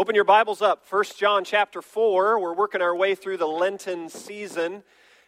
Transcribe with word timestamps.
Open 0.00 0.14
your 0.14 0.24
Bibles 0.24 0.62
up. 0.62 0.86
1 0.88 1.04
John 1.18 1.44
chapter 1.44 1.82
4. 1.82 2.40
We're 2.40 2.54
working 2.54 2.80
our 2.80 2.96
way 2.96 3.14
through 3.14 3.36
the 3.36 3.46
Lenten 3.46 4.08
season, 4.08 4.82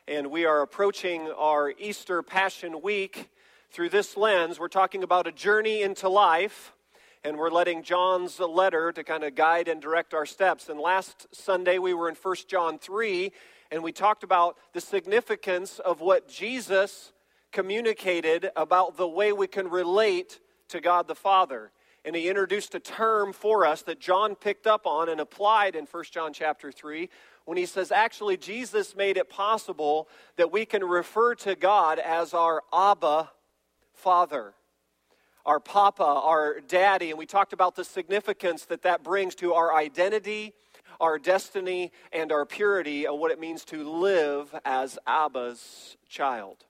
and 0.08 0.30
we 0.30 0.46
are 0.46 0.62
approaching 0.62 1.30
our 1.36 1.74
Easter 1.78 2.22
Passion 2.22 2.80
Week. 2.80 3.28
Through 3.70 3.90
this 3.90 4.16
lens, 4.16 4.58
we're 4.58 4.68
talking 4.68 5.02
about 5.02 5.26
a 5.26 5.30
journey 5.30 5.82
into 5.82 6.08
life, 6.08 6.72
and 7.22 7.36
we're 7.36 7.50
letting 7.50 7.82
John's 7.82 8.40
letter 8.40 8.92
to 8.92 9.04
kind 9.04 9.24
of 9.24 9.34
guide 9.34 9.68
and 9.68 9.78
direct 9.78 10.14
our 10.14 10.24
steps. 10.24 10.70
And 10.70 10.80
last 10.80 11.26
Sunday, 11.32 11.76
we 11.78 11.92
were 11.92 12.08
in 12.08 12.14
1 12.14 12.36
John 12.48 12.78
3, 12.78 13.30
and 13.70 13.82
we 13.82 13.92
talked 13.92 14.24
about 14.24 14.56
the 14.72 14.80
significance 14.80 15.80
of 15.80 16.00
what 16.00 16.30
Jesus 16.30 17.12
communicated 17.52 18.50
about 18.56 18.96
the 18.96 19.06
way 19.06 19.34
we 19.34 19.48
can 19.48 19.68
relate 19.68 20.40
to 20.68 20.80
God 20.80 21.08
the 21.08 21.14
Father 21.14 21.72
and 22.04 22.16
he 22.16 22.28
introduced 22.28 22.74
a 22.74 22.80
term 22.80 23.32
for 23.32 23.64
us 23.64 23.82
that 23.82 24.00
John 24.00 24.34
picked 24.34 24.66
up 24.66 24.86
on 24.86 25.08
and 25.08 25.20
applied 25.20 25.76
in 25.76 25.86
1 25.86 26.04
John 26.10 26.32
chapter 26.32 26.72
3 26.72 27.08
when 27.44 27.56
he 27.56 27.66
says 27.66 27.92
actually 27.92 28.36
Jesus 28.36 28.96
made 28.96 29.16
it 29.16 29.28
possible 29.28 30.08
that 30.36 30.52
we 30.52 30.64
can 30.64 30.84
refer 30.84 31.34
to 31.36 31.54
God 31.54 31.98
as 31.98 32.34
our 32.34 32.62
Abba 32.72 33.30
Father. 33.94 34.54
Our 35.44 35.58
Papa, 35.58 36.04
our 36.04 36.60
Daddy, 36.60 37.10
and 37.10 37.18
we 37.18 37.26
talked 37.26 37.52
about 37.52 37.74
the 37.74 37.84
significance 37.84 38.64
that 38.66 38.82
that 38.82 39.02
brings 39.02 39.34
to 39.36 39.54
our 39.54 39.74
identity, 39.74 40.52
our 41.00 41.18
destiny, 41.18 41.90
and 42.12 42.30
our 42.30 42.46
purity, 42.46 43.06
and 43.06 43.18
what 43.18 43.32
it 43.32 43.40
means 43.40 43.64
to 43.66 43.82
live 43.82 44.54
as 44.64 45.00
Abba's 45.04 45.96
child. 46.08 46.64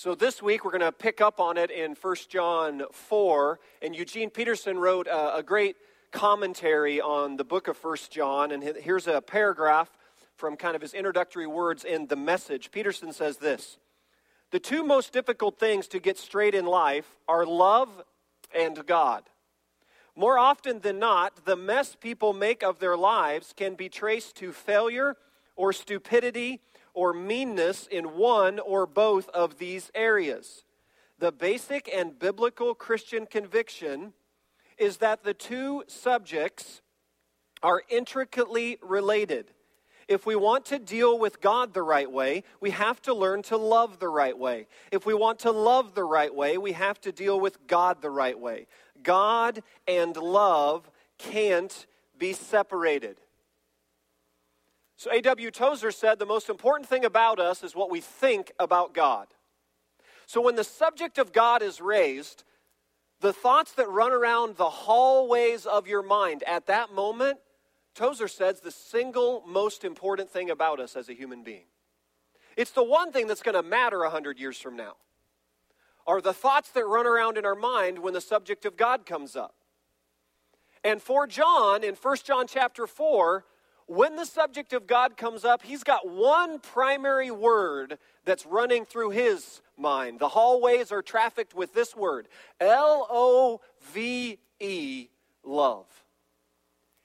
So 0.00 0.14
this 0.14 0.40
week 0.40 0.64
we're 0.64 0.70
going 0.70 0.80
to 0.82 0.92
pick 0.92 1.20
up 1.20 1.40
on 1.40 1.56
it 1.56 1.72
in 1.72 1.96
1 2.00 2.16
John 2.28 2.84
4. 2.92 3.58
And 3.82 3.96
Eugene 3.96 4.30
Peterson 4.30 4.78
wrote 4.78 5.08
a, 5.08 5.38
a 5.38 5.42
great 5.42 5.74
commentary 6.12 7.00
on 7.00 7.36
the 7.36 7.42
book 7.42 7.66
of 7.66 7.82
1 7.82 7.96
John. 8.08 8.52
And 8.52 8.62
here's 8.62 9.08
a 9.08 9.20
paragraph 9.20 9.90
from 10.36 10.56
kind 10.56 10.76
of 10.76 10.82
his 10.82 10.94
introductory 10.94 11.48
words 11.48 11.82
in 11.82 12.06
the 12.06 12.14
message. 12.14 12.70
Peterson 12.70 13.12
says 13.12 13.38
this 13.38 13.76
The 14.52 14.60
two 14.60 14.84
most 14.84 15.12
difficult 15.12 15.58
things 15.58 15.88
to 15.88 15.98
get 15.98 16.16
straight 16.16 16.54
in 16.54 16.64
life 16.64 17.16
are 17.26 17.44
love 17.44 17.88
and 18.54 18.86
God. 18.86 19.24
More 20.14 20.38
often 20.38 20.78
than 20.78 21.00
not, 21.00 21.44
the 21.44 21.56
mess 21.56 21.96
people 22.00 22.32
make 22.32 22.62
of 22.62 22.78
their 22.78 22.96
lives 22.96 23.52
can 23.52 23.74
be 23.74 23.88
traced 23.88 24.36
to 24.36 24.52
failure 24.52 25.16
or 25.56 25.72
stupidity 25.72 26.60
or 26.98 27.12
meanness 27.12 27.86
in 27.86 28.16
one 28.16 28.58
or 28.58 28.84
both 28.84 29.28
of 29.28 29.58
these 29.58 29.88
areas. 29.94 30.64
The 31.20 31.30
basic 31.30 31.88
and 31.94 32.18
biblical 32.18 32.74
Christian 32.74 33.24
conviction 33.24 34.14
is 34.78 34.96
that 34.96 35.22
the 35.22 35.32
two 35.32 35.84
subjects 35.86 36.82
are 37.62 37.84
intricately 37.88 38.78
related. 38.82 39.52
If 40.08 40.26
we 40.26 40.34
want 40.34 40.64
to 40.66 40.80
deal 40.80 41.16
with 41.16 41.40
God 41.40 41.72
the 41.72 41.84
right 41.84 42.10
way, 42.10 42.42
we 42.60 42.70
have 42.70 43.00
to 43.02 43.14
learn 43.14 43.42
to 43.42 43.56
love 43.56 44.00
the 44.00 44.08
right 44.08 44.36
way. 44.36 44.66
If 44.90 45.06
we 45.06 45.14
want 45.14 45.38
to 45.40 45.52
love 45.52 45.94
the 45.94 46.02
right 46.02 46.34
way, 46.34 46.58
we 46.58 46.72
have 46.72 47.00
to 47.02 47.12
deal 47.12 47.38
with 47.38 47.64
God 47.68 48.02
the 48.02 48.10
right 48.10 48.36
way. 48.36 48.66
God 49.04 49.62
and 49.86 50.16
love 50.16 50.90
can't 51.16 51.86
be 52.18 52.32
separated. 52.32 53.20
So, 54.98 55.12
A.W. 55.12 55.52
Tozer 55.52 55.92
said 55.92 56.18
the 56.18 56.26
most 56.26 56.48
important 56.48 56.88
thing 56.88 57.04
about 57.04 57.38
us 57.38 57.62
is 57.62 57.76
what 57.76 57.88
we 57.88 58.00
think 58.00 58.50
about 58.58 58.94
God. 58.94 59.28
So, 60.26 60.40
when 60.40 60.56
the 60.56 60.64
subject 60.64 61.18
of 61.18 61.32
God 61.32 61.62
is 61.62 61.80
raised, 61.80 62.42
the 63.20 63.32
thoughts 63.32 63.72
that 63.74 63.88
run 63.88 64.10
around 64.10 64.56
the 64.56 64.68
hallways 64.68 65.66
of 65.66 65.86
your 65.86 66.02
mind 66.02 66.42
at 66.48 66.66
that 66.66 66.92
moment, 66.92 67.38
Tozer 67.94 68.26
says 68.26 68.58
the 68.58 68.72
single 68.72 69.44
most 69.46 69.84
important 69.84 70.30
thing 70.30 70.50
about 70.50 70.80
us 70.80 70.96
as 70.96 71.08
a 71.08 71.14
human 71.14 71.44
being. 71.44 71.66
It's 72.56 72.72
the 72.72 72.82
one 72.82 73.12
thing 73.12 73.28
that's 73.28 73.42
going 73.42 73.54
to 73.54 73.62
matter 73.62 74.00
100 74.00 74.40
years 74.40 74.58
from 74.58 74.76
now. 74.76 74.96
Are 76.08 76.20
the 76.20 76.32
thoughts 76.32 76.70
that 76.70 76.84
run 76.84 77.06
around 77.06 77.38
in 77.38 77.46
our 77.46 77.54
mind 77.54 78.00
when 78.00 78.14
the 78.14 78.20
subject 78.20 78.64
of 78.64 78.76
God 78.76 79.06
comes 79.06 79.36
up. 79.36 79.54
And 80.82 81.00
for 81.00 81.28
John, 81.28 81.84
in 81.84 81.94
1 81.94 82.16
John 82.24 82.48
chapter 82.48 82.88
4, 82.88 83.44
when 83.88 84.16
the 84.16 84.26
subject 84.26 84.72
of 84.72 84.86
God 84.86 85.16
comes 85.16 85.44
up, 85.44 85.62
he's 85.62 85.82
got 85.82 86.08
one 86.08 86.60
primary 86.60 87.30
word 87.30 87.98
that's 88.24 88.44
running 88.46 88.84
through 88.84 89.10
his 89.10 89.62
mind. 89.76 90.20
The 90.20 90.28
hallways 90.28 90.92
are 90.92 91.02
trafficked 91.02 91.54
with 91.54 91.72
this 91.72 91.96
word 91.96 92.28
L 92.60 93.06
O 93.10 93.60
V 93.92 94.38
E, 94.60 95.08
love. 95.42 95.86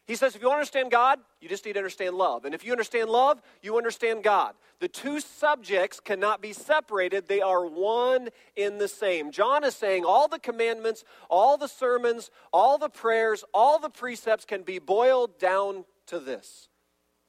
He 0.05 0.16
says, 0.16 0.35
if 0.35 0.41
you 0.41 0.51
understand 0.51 0.91
God, 0.91 1.19
you 1.39 1.47
just 1.47 1.66
need 1.66 1.73
to 1.73 1.79
understand 1.79 2.16
love. 2.16 2.44
And 2.44 2.53
if 2.53 2.66
you 2.66 2.73
understand 2.73 3.09
love, 3.09 3.41
you 3.61 3.77
understand 3.77 4.21
God. 4.21 4.53
The 4.81 4.89
two 4.89 5.21
subjects 5.21 6.01
cannot 6.01 6.41
be 6.41 6.51
separated, 6.51 7.29
they 7.29 7.39
are 7.39 7.65
one 7.65 8.27
in 8.57 8.79
the 8.79 8.89
same. 8.89 9.31
John 9.31 9.63
is 9.63 9.75
saying 9.75 10.03
all 10.03 10.27
the 10.27 10.39
commandments, 10.39 11.05
all 11.29 11.57
the 11.57 11.69
sermons, 11.69 12.31
all 12.51 12.77
the 12.77 12.89
prayers, 12.89 13.45
all 13.53 13.79
the 13.79 13.89
precepts 13.89 14.44
can 14.44 14.63
be 14.63 14.77
boiled 14.77 15.39
down 15.39 15.85
to 16.07 16.19
this 16.19 16.67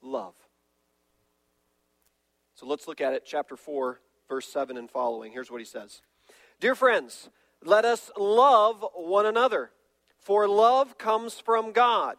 love. 0.05 0.35
So 2.55 2.67
let's 2.67 2.87
look 2.87 3.01
at 3.01 3.15
it, 3.15 3.25
chapter 3.27 3.57
4, 3.57 4.01
verse 4.29 4.47
7 4.47 4.77
and 4.77 4.91
following. 4.91 5.33
Here's 5.33 5.51
what 5.51 5.61
he 5.61 5.65
says 5.65 6.03
Dear 6.61 6.75
friends, 6.75 7.31
let 7.65 7.85
us 7.85 8.11
love 8.17 8.85
one 8.95 9.27
another, 9.27 9.71
for 10.21 10.47
love 10.47 10.99
comes 10.99 11.41
from 11.41 11.73
God. 11.73 12.17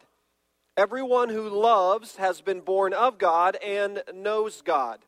Everyone 0.76 1.30
who 1.30 1.48
loves 1.48 2.16
has 2.16 2.42
been 2.42 2.60
born 2.60 2.92
of 2.92 3.16
God 3.16 3.56
and 3.64 4.02
knows 4.12 4.60
God. 4.60 4.98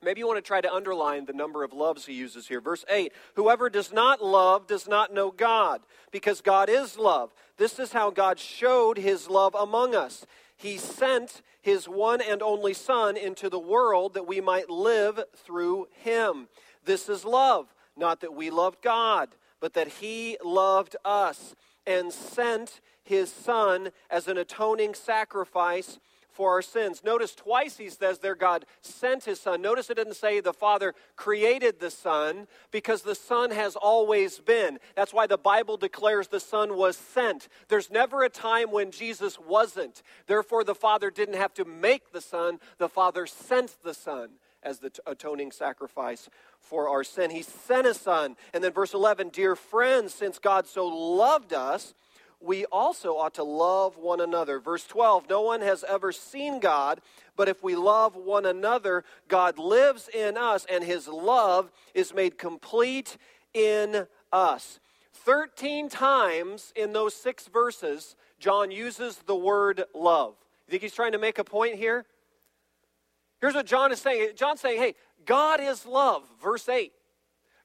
Maybe 0.00 0.20
you 0.20 0.26
want 0.28 0.36
to 0.36 0.42
try 0.42 0.60
to 0.60 0.72
underline 0.72 1.24
the 1.24 1.32
number 1.32 1.64
of 1.64 1.72
loves 1.72 2.06
he 2.06 2.12
uses 2.12 2.46
here. 2.46 2.60
Verse 2.60 2.84
8 2.88 3.12
Whoever 3.34 3.68
does 3.68 3.92
not 3.92 4.22
love 4.22 4.68
does 4.68 4.86
not 4.86 5.12
know 5.12 5.32
God, 5.32 5.80
because 6.12 6.40
God 6.40 6.68
is 6.68 6.96
love. 6.96 7.32
This 7.56 7.80
is 7.80 7.92
how 7.92 8.10
God 8.10 8.38
showed 8.38 8.98
his 8.98 9.28
love 9.28 9.56
among 9.58 9.96
us. 9.96 10.24
He 10.56 10.76
sent 10.76 11.42
his 11.60 11.88
one 11.88 12.20
and 12.20 12.42
only 12.42 12.72
Son 12.72 13.16
into 13.16 13.48
the 13.48 13.58
world 13.58 14.14
that 14.14 14.26
we 14.26 14.40
might 14.40 14.70
live 14.70 15.20
through 15.36 15.88
him. 16.02 16.48
This 16.84 17.08
is 17.08 17.24
love, 17.24 17.74
not 17.96 18.20
that 18.20 18.34
we 18.34 18.50
loved 18.50 18.82
God, 18.82 19.30
but 19.60 19.74
that 19.74 19.88
he 19.88 20.36
loved 20.44 20.96
us 21.04 21.54
and 21.86 22.12
sent 22.12 22.80
his 23.02 23.32
Son 23.32 23.90
as 24.10 24.28
an 24.28 24.36
atoning 24.36 24.94
sacrifice 24.94 25.98
for 26.38 26.52
our 26.52 26.62
sins. 26.62 27.02
Notice 27.02 27.34
twice 27.34 27.78
he 27.78 27.90
says 27.90 28.20
there 28.20 28.36
God 28.36 28.64
sent 28.80 29.24
his 29.24 29.40
son. 29.40 29.60
Notice 29.60 29.90
it 29.90 29.96
didn't 29.96 30.14
say 30.14 30.38
the 30.38 30.52
Father 30.52 30.94
created 31.16 31.80
the 31.80 31.90
Son 31.90 32.46
because 32.70 33.02
the 33.02 33.16
Son 33.16 33.50
has 33.50 33.74
always 33.74 34.38
been. 34.38 34.78
That's 34.94 35.12
why 35.12 35.26
the 35.26 35.36
Bible 35.36 35.76
declares 35.76 36.28
the 36.28 36.38
Son 36.38 36.76
was 36.76 36.96
sent. 36.96 37.48
There's 37.66 37.90
never 37.90 38.22
a 38.22 38.28
time 38.28 38.70
when 38.70 38.92
Jesus 38.92 39.36
wasn't. 39.36 40.00
Therefore, 40.28 40.62
the 40.62 40.76
Father 40.76 41.10
didn't 41.10 41.34
have 41.34 41.54
to 41.54 41.64
make 41.64 42.12
the 42.12 42.20
Son, 42.20 42.60
the 42.78 42.88
Father 42.88 43.26
sent 43.26 43.74
the 43.82 43.92
Son 43.92 44.28
as 44.62 44.78
the 44.78 44.92
atoning 45.08 45.50
sacrifice 45.50 46.30
for 46.60 46.88
our 46.88 47.02
sin. 47.02 47.32
He 47.32 47.42
sent 47.42 47.84
a 47.84 47.94
Son. 47.94 48.36
And 48.54 48.62
then 48.62 48.72
verse 48.72 48.94
11, 48.94 49.30
dear 49.30 49.56
friends, 49.56 50.14
since 50.14 50.38
God 50.38 50.68
so 50.68 50.86
loved 50.86 51.52
us, 51.52 51.94
we 52.40 52.64
also 52.66 53.16
ought 53.16 53.34
to 53.34 53.42
love 53.42 53.96
one 53.96 54.20
another. 54.20 54.60
Verse 54.60 54.86
12 54.86 55.28
No 55.28 55.42
one 55.42 55.60
has 55.60 55.84
ever 55.84 56.12
seen 56.12 56.60
God, 56.60 57.00
but 57.36 57.48
if 57.48 57.62
we 57.62 57.74
love 57.74 58.16
one 58.16 58.46
another, 58.46 59.04
God 59.28 59.58
lives 59.58 60.08
in 60.08 60.36
us, 60.36 60.66
and 60.70 60.84
his 60.84 61.08
love 61.08 61.70
is 61.94 62.14
made 62.14 62.38
complete 62.38 63.16
in 63.54 64.06
us. 64.32 64.80
13 65.12 65.88
times 65.88 66.72
in 66.76 66.92
those 66.92 67.14
six 67.14 67.48
verses, 67.48 68.14
John 68.38 68.70
uses 68.70 69.16
the 69.26 69.34
word 69.34 69.84
love. 69.94 70.34
You 70.66 70.72
think 70.72 70.82
he's 70.82 70.94
trying 70.94 71.12
to 71.12 71.18
make 71.18 71.38
a 71.38 71.44
point 71.44 71.74
here? 71.74 72.06
Here's 73.40 73.54
what 73.54 73.66
John 73.66 73.92
is 73.92 74.00
saying 74.00 74.30
John's 74.36 74.60
saying, 74.60 74.80
hey, 74.80 74.94
God 75.24 75.60
is 75.60 75.86
love, 75.86 76.22
verse 76.40 76.68
8. 76.68 76.92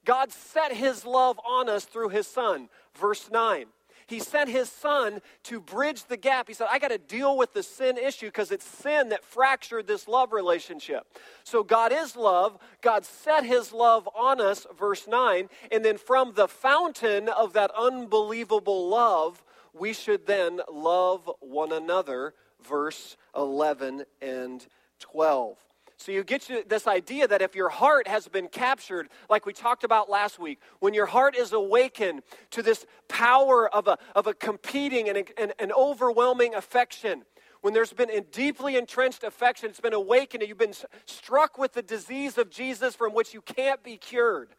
God 0.06 0.32
set 0.32 0.74
his 0.74 1.06
love 1.06 1.40
on 1.48 1.70
us 1.70 1.86
through 1.86 2.10
his 2.10 2.28
Son, 2.28 2.70
verse 2.96 3.30
9. 3.32 3.68
He 4.14 4.20
sent 4.20 4.48
his 4.48 4.70
son 4.70 5.22
to 5.46 5.60
bridge 5.60 6.06
the 6.06 6.18
gap. 6.18 6.48
He 6.48 6.54
said, 6.54 6.68
I 6.70 6.78
got 6.78 6.90
to 6.90 7.00
deal 7.00 7.36
with 7.36 7.54
the 7.54 7.64
sin 7.64 7.98
issue 7.98 8.28
because 8.28 8.52
it's 8.52 8.64
sin 8.64 9.10
that 9.10 9.26
fractured 9.26 9.88
this 9.88 10.08
love 10.08 10.34
relationship. 10.34 11.08
So 11.44 11.64
God 11.64 11.92
is 11.92 12.16
love. 12.16 12.60
God 12.82 13.06
set 13.06 13.44
his 13.44 13.74
love 13.74 14.08
on 14.16 14.40
us, 14.40 14.68
verse 14.78 15.08
9. 15.08 15.50
And 15.72 15.84
then 15.84 15.98
from 15.98 16.34
the 16.36 16.48
fountain 16.48 17.28
of 17.28 17.54
that 17.54 17.72
unbelievable 17.76 18.88
love, 18.88 19.44
we 19.74 19.94
should 19.94 20.28
then 20.28 20.62
love 20.72 21.28
one 21.40 21.72
another, 21.72 22.36
verse 22.64 23.18
11 23.36 24.06
and 24.22 24.68
12. 25.00 25.58
So 26.04 26.12
you 26.12 26.26
get 26.26 26.68
this 26.68 26.86
idea 26.86 27.30
that 27.30 27.42
if 27.42 27.56
your 27.56 27.70
heart 27.70 28.10
has 28.10 28.28
been 28.28 28.50
captured, 28.50 29.08
like 29.30 29.46
we 29.46 29.54
talked 29.54 29.86
about 29.86 30.10
last 30.10 30.38
week, 30.38 30.60
when 30.82 30.94
your 30.94 31.06
heart 31.06 31.34
is 31.34 31.54
awakened 31.54 32.24
to 32.52 32.62
this 32.62 32.86
power 33.08 33.74
of 33.74 33.88
a, 33.88 33.98
of 34.14 34.28
a 34.28 34.34
competing 34.34 35.08
and 35.08 35.26
an 35.38 35.72
overwhelming 35.72 36.56
affection, 36.56 37.24
when 37.62 37.74
there's 37.74 37.94
been 37.94 38.10
a 38.10 38.20
deeply 38.20 38.76
entrenched 38.76 39.24
affection, 39.24 39.70
it's 39.70 39.80
been 39.80 39.94
awakened, 39.94 40.44
and 40.44 40.50
you've 40.50 40.58
been 40.58 40.74
struck 41.06 41.58
with 41.58 41.72
the 41.72 41.82
disease 41.82 42.38
of 42.38 42.50
Jesus 42.50 42.96
from 42.96 43.14
which 43.14 43.34
you 43.34 43.40
can't 43.40 43.82
be 43.82 43.96
cured. 43.96 44.50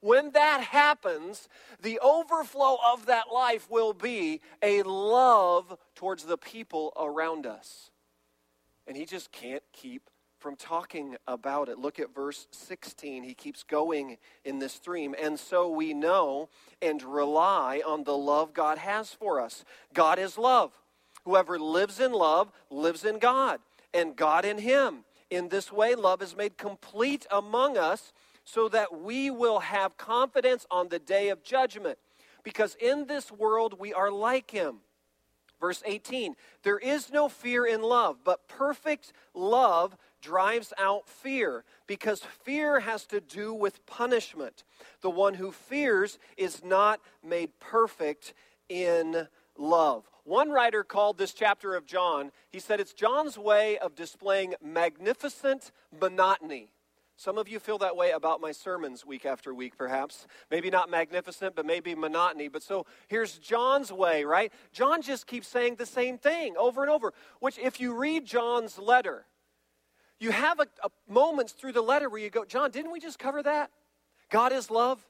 When 0.00 0.30
that 0.30 0.62
happens, 0.62 1.50
the 1.82 1.98
overflow 1.98 2.78
of 2.90 3.04
that 3.04 3.24
life 3.30 3.70
will 3.70 3.92
be 3.92 4.40
a 4.62 4.82
love 4.84 5.76
towards 5.94 6.24
the 6.24 6.38
people 6.38 6.94
around 6.98 7.44
us. 7.44 7.90
And 8.86 8.96
he 8.96 9.04
just 9.04 9.30
can't 9.30 9.62
keep 9.74 10.08
from 10.38 10.56
talking 10.56 11.16
about 11.26 11.68
it. 11.68 11.78
Look 11.78 11.98
at 11.98 12.14
verse 12.14 12.46
16. 12.50 13.22
He 13.22 13.34
keeps 13.34 13.62
going 13.62 14.18
in 14.44 14.58
this 14.58 14.72
stream. 14.72 15.14
And 15.20 15.38
so 15.38 15.68
we 15.68 15.94
know 15.94 16.48
and 16.82 17.02
rely 17.02 17.82
on 17.86 18.04
the 18.04 18.16
love 18.16 18.52
God 18.52 18.78
has 18.78 19.12
for 19.12 19.40
us. 19.40 19.64
God 19.94 20.18
is 20.18 20.38
love. 20.38 20.72
Whoever 21.24 21.58
lives 21.58 21.98
in 21.98 22.12
love 22.12 22.52
lives 22.70 23.04
in 23.04 23.18
God, 23.18 23.58
and 23.92 24.14
God 24.14 24.44
in 24.44 24.58
him. 24.58 25.04
In 25.28 25.48
this 25.48 25.72
way, 25.72 25.96
love 25.96 26.22
is 26.22 26.36
made 26.36 26.56
complete 26.56 27.26
among 27.32 27.76
us 27.76 28.12
so 28.44 28.68
that 28.68 29.00
we 29.00 29.28
will 29.28 29.58
have 29.58 29.96
confidence 29.96 30.66
on 30.70 30.88
the 30.88 31.00
day 31.00 31.30
of 31.30 31.42
judgment. 31.42 31.98
Because 32.44 32.76
in 32.80 33.06
this 33.06 33.32
world 33.32 33.80
we 33.80 33.92
are 33.92 34.10
like 34.10 34.52
him. 34.52 34.76
Verse 35.60 35.82
18 35.84 36.36
There 36.62 36.78
is 36.78 37.10
no 37.10 37.28
fear 37.28 37.66
in 37.66 37.82
love, 37.82 38.18
but 38.24 38.46
perfect 38.46 39.12
love 39.34 39.96
drives 40.26 40.72
out 40.76 41.08
fear, 41.08 41.62
because 41.86 42.20
fear 42.42 42.80
has 42.80 43.06
to 43.06 43.20
do 43.20 43.54
with 43.54 43.86
punishment. 43.86 44.64
The 45.00 45.10
one 45.10 45.34
who 45.34 45.52
fears 45.52 46.18
is 46.36 46.64
not 46.64 47.00
made 47.22 47.50
perfect 47.60 48.34
in 48.68 49.28
love. 49.56 50.10
One 50.24 50.50
writer 50.50 50.82
called 50.82 51.16
this 51.16 51.32
chapter 51.32 51.76
of 51.76 51.86
John, 51.86 52.32
he 52.50 52.58
said 52.58 52.80
it's 52.80 52.92
John's 52.92 53.38
way 53.38 53.78
of 53.78 53.94
displaying 53.94 54.54
magnificent 54.60 55.70
monotony. 56.00 56.72
Some 57.18 57.38
of 57.38 57.48
you 57.48 57.60
feel 57.60 57.78
that 57.78 57.96
way 57.96 58.10
about 58.10 58.40
my 58.40 58.52
sermons 58.52 59.06
week 59.06 59.24
after 59.24 59.54
week, 59.54 59.78
perhaps. 59.78 60.26
Maybe 60.50 60.68
not 60.68 60.90
magnificent, 60.90 61.54
but 61.54 61.64
maybe 61.64 61.94
monotony. 61.94 62.48
But 62.48 62.64
so 62.64 62.84
here's 63.06 63.38
John's 63.38 63.92
way, 63.92 64.24
right? 64.24 64.52
John 64.72 65.00
just 65.00 65.26
keeps 65.26 65.46
saying 65.48 65.76
the 65.76 65.86
same 65.86 66.18
thing 66.18 66.56
over 66.58 66.82
and 66.82 66.90
over, 66.90 67.14
which, 67.38 67.58
if 67.58 67.80
you 67.80 67.94
read 67.94 68.26
John's 68.26 68.78
letter, 68.78 69.24
you 70.18 70.30
have 70.30 70.60
a, 70.60 70.66
a 70.82 70.90
moments 71.08 71.52
through 71.52 71.72
the 71.72 71.82
letter 71.82 72.08
where 72.08 72.20
you 72.20 72.30
go, 72.30 72.44
John, 72.44 72.70
didn't 72.70 72.92
we 72.92 73.00
just 73.00 73.18
cover 73.18 73.42
that? 73.42 73.70
God 74.30 74.52
is 74.52 74.70
love. 74.70 75.04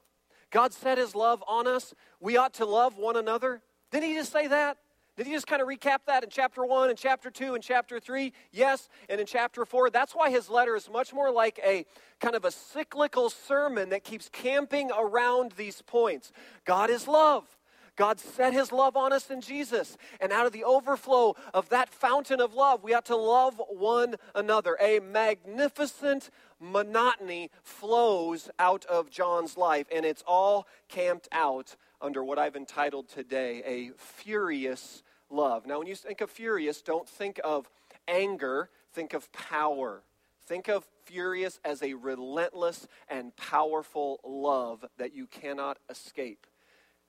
God 0.50 0.72
set 0.72 0.98
his 0.98 1.14
love 1.14 1.42
on 1.46 1.66
us. 1.66 1.94
We 2.20 2.36
ought 2.36 2.54
to 2.54 2.66
love 2.66 2.96
one 2.96 3.16
another. 3.16 3.62
Didn't 3.90 4.08
he 4.08 4.14
just 4.14 4.32
say 4.32 4.46
that? 4.48 4.78
Did 5.16 5.26
he 5.26 5.32
just 5.32 5.46
kind 5.46 5.62
of 5.62 5.68
recap 5.68 6.00
that 6.06 6.22
in 6.24 6.30
chapter 6.30 6.64
1 6.64 6.90
and 6.90 6.98
chapter 6.98 7.30
2 7.30 7.54
and 7.54 7.64
chapter 7.64 7.98
3? 7.98 8.32
Yes. 8.52 8.88
And 9.08 9.18
in 9.18 9.26
chapter 9.26 9.64
4, 9.64 9.88
that's 9.88 10.14
why 10.14 10.30
his 10.30 10.50
letter 10.50 10.76
is 10.76 10.90
much 10.90 11.14
more 11.14 11.30
like 11.30 11.58
a 11.64 11.86
kind 12.20 12.34
of 12.34 12.44
a 12.44 12.50
cyclical 12.50 13.30
sermon 13.30 13.88
that 13.88 14.04
keeps 14.04 14.28
camping 14.28 14.90
around 14.96 15.52
these 15.52 15.80
points. 15.80 16.32
God 16.66 16.90
is 16.90 17.08
love. 17.08 17.55
God 17.96 18.20
set 18.20 18.52
his 18.52 18.72
love 18.72 18.96
on 18.96 19.12
us 19.12 19.30
in 19.30 19.40
Jesus. 19.40 19.96
And 20.20 20.32
out 20.32 20.46
of 20.46 20.52
the 20.52 20.64
overflow 20.64 21.34
of 21.54 21.68
that 21.70 21.88
fountain 21.88 22.40
of 22.40 22.54
love, 22.54 22.82
we 22.82 22.94
ought 22.94 23.06
to 23.06 23.16
love 23.16 23.60
one 23.68 24.16
another. 24.34 24.76
A 24.80 25.00
magnificent 25.00 26.30
monotony 26.60 27.50
flows 27.62 28.50
out 28.58 28.84
of 28.84 29.10
John's 29.10 29.56
life, 29.56 29.86
and 29.94 30.04
it's 30.04 30.22
all 30.26 30.66
camped 30.88 31.28
out 31.32 31.76
under 32.00 32.22
what 32.22 32.38
I've 32.38 32.56
entitled 32.56 33.08
today 33.08 33.62
a 33.64 33.90
furious 33.96 35.02
love. 35.30 35.66
Now, 35.66 35.78
when 35.78 35.86
you 35.86 35.96
think 35.96 36.20
of 36.20 36.30
furious, 36.30 36.82
don't 36.82 37.08
think 37.08 37.40
of 37.42 37.68
anger, 38.06 38.70
think 38.92 39.14
of 39.14 39.32
power. 39.32 40.02
Think 40.46 40.68
of 40.68 40.86
furious 41.04 41.58
as 41.64 41.82
a 41.82 41.94
relentless 41.94 42.86
and 43.08 43.34
powerful 43.36 44.20
love 44.24 44.84
that 44.96 45.14
you 45.14 45.26
cannot 45.26 45.78
escape. 45.90 46.46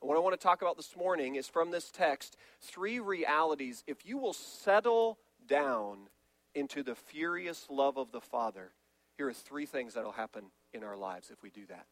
And 0.01 0.07
what 0.07 0.17
I 0.17 0.21
want 0.21 0.39
to 0.39 0.44
talk 0.44 0.61
about 0.61 0.77
this 0.77 0.95
morning 0.95 1.35
is 1.35 1.47
from 1.47 1.71
this 1.71 1.89
text 1.89 2.38
three 2.61 2.99
realities. 2.99 3.83
If 3.88 4.05
you 4.05 4.17
will 4.17 4.33
settle 4.33 5.17
down 5.47 6.09
into 6.53 6.83
the 6.83 6.95
furious 6.95 7.67
love 7.69 7.97
of 7.97 8.11
the 8.11 8.21
Father, 8.21 8.71
here 9.17 9.27
are 9.27 9.33
three 9.33 9.65
things 9.65 9.95
that 9.95 10.03
will 10.03 10.11
happen 10.11 10.45
in 10.73 10.83
our 10.83 10.97
lives 10.97 11.31
if 11.31 11.41
we 11.41 11.49
do 11.49 11.65
that. 11.67 11.88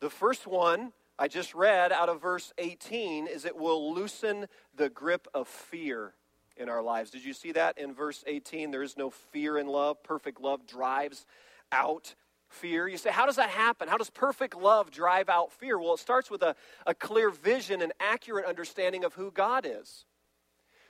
The 0.00 0.10
first 0.10 0.46
one 0.46 0.92
I 1.18 1.26
just 1.26 1.54
read 1.54 1.90
out 1.90 2.08
of 2.08 2.22
verse 2.22 2.52
18 2.58 3.26
is 3.26 3.44
it 3.44 3.56
will 3.56 3.92
loosen 3.92 4.46
the 4.76 4.88
grip 4.88 5.26
of 5.34 5.48
fear 5.48 6.14
in 6.56 6.68
our 6.68 6.82
lives. 6.82 7.10
Did 7.10 7.24
you 7.24 7.32
see 7.32 7.52
that 7.52 7.76
in 7.76 7.92
verse 7.92 8.22
18? 8.26 8.70
There 8.70 8.84
is 8.84 8.96
no 8.96 9.10
fear 9.10 9.58
in 9.58 9.66
love. 9.66 10.02
Perfect 10.04 10.40
love 10.40 10.66
drives 10.66 11.26
out 11.72 12.14
fear. 12.48 12.88
You 12.88 12.96
say, 12.96 13.10
how 13.10 13.26
does 13.26 13.36
that 13.36 13.50
happen? 13.50 13.88
How 13.88 13.96
does 13.96 14.10
perfect 14.10 14.56
love 14.56 14.90
drive 14.90 15.28
out 15.28 15.52
fear? 15.52 15.78
Well, 15.78 15.94
it 15.94 16.00
starts 16.00 16.30
with 16.30 16.42
a, 16.42 16.54
a 16.86 16.94
clear 16.94 17.30
vision 17.30 17.82
and 17.82 17.92
accurate 18.00 18.46
understanding 18.46 19.04
of 19.04 19.14
who 19.14 19.30
God 19.30 19.66
is. 19.66 20.04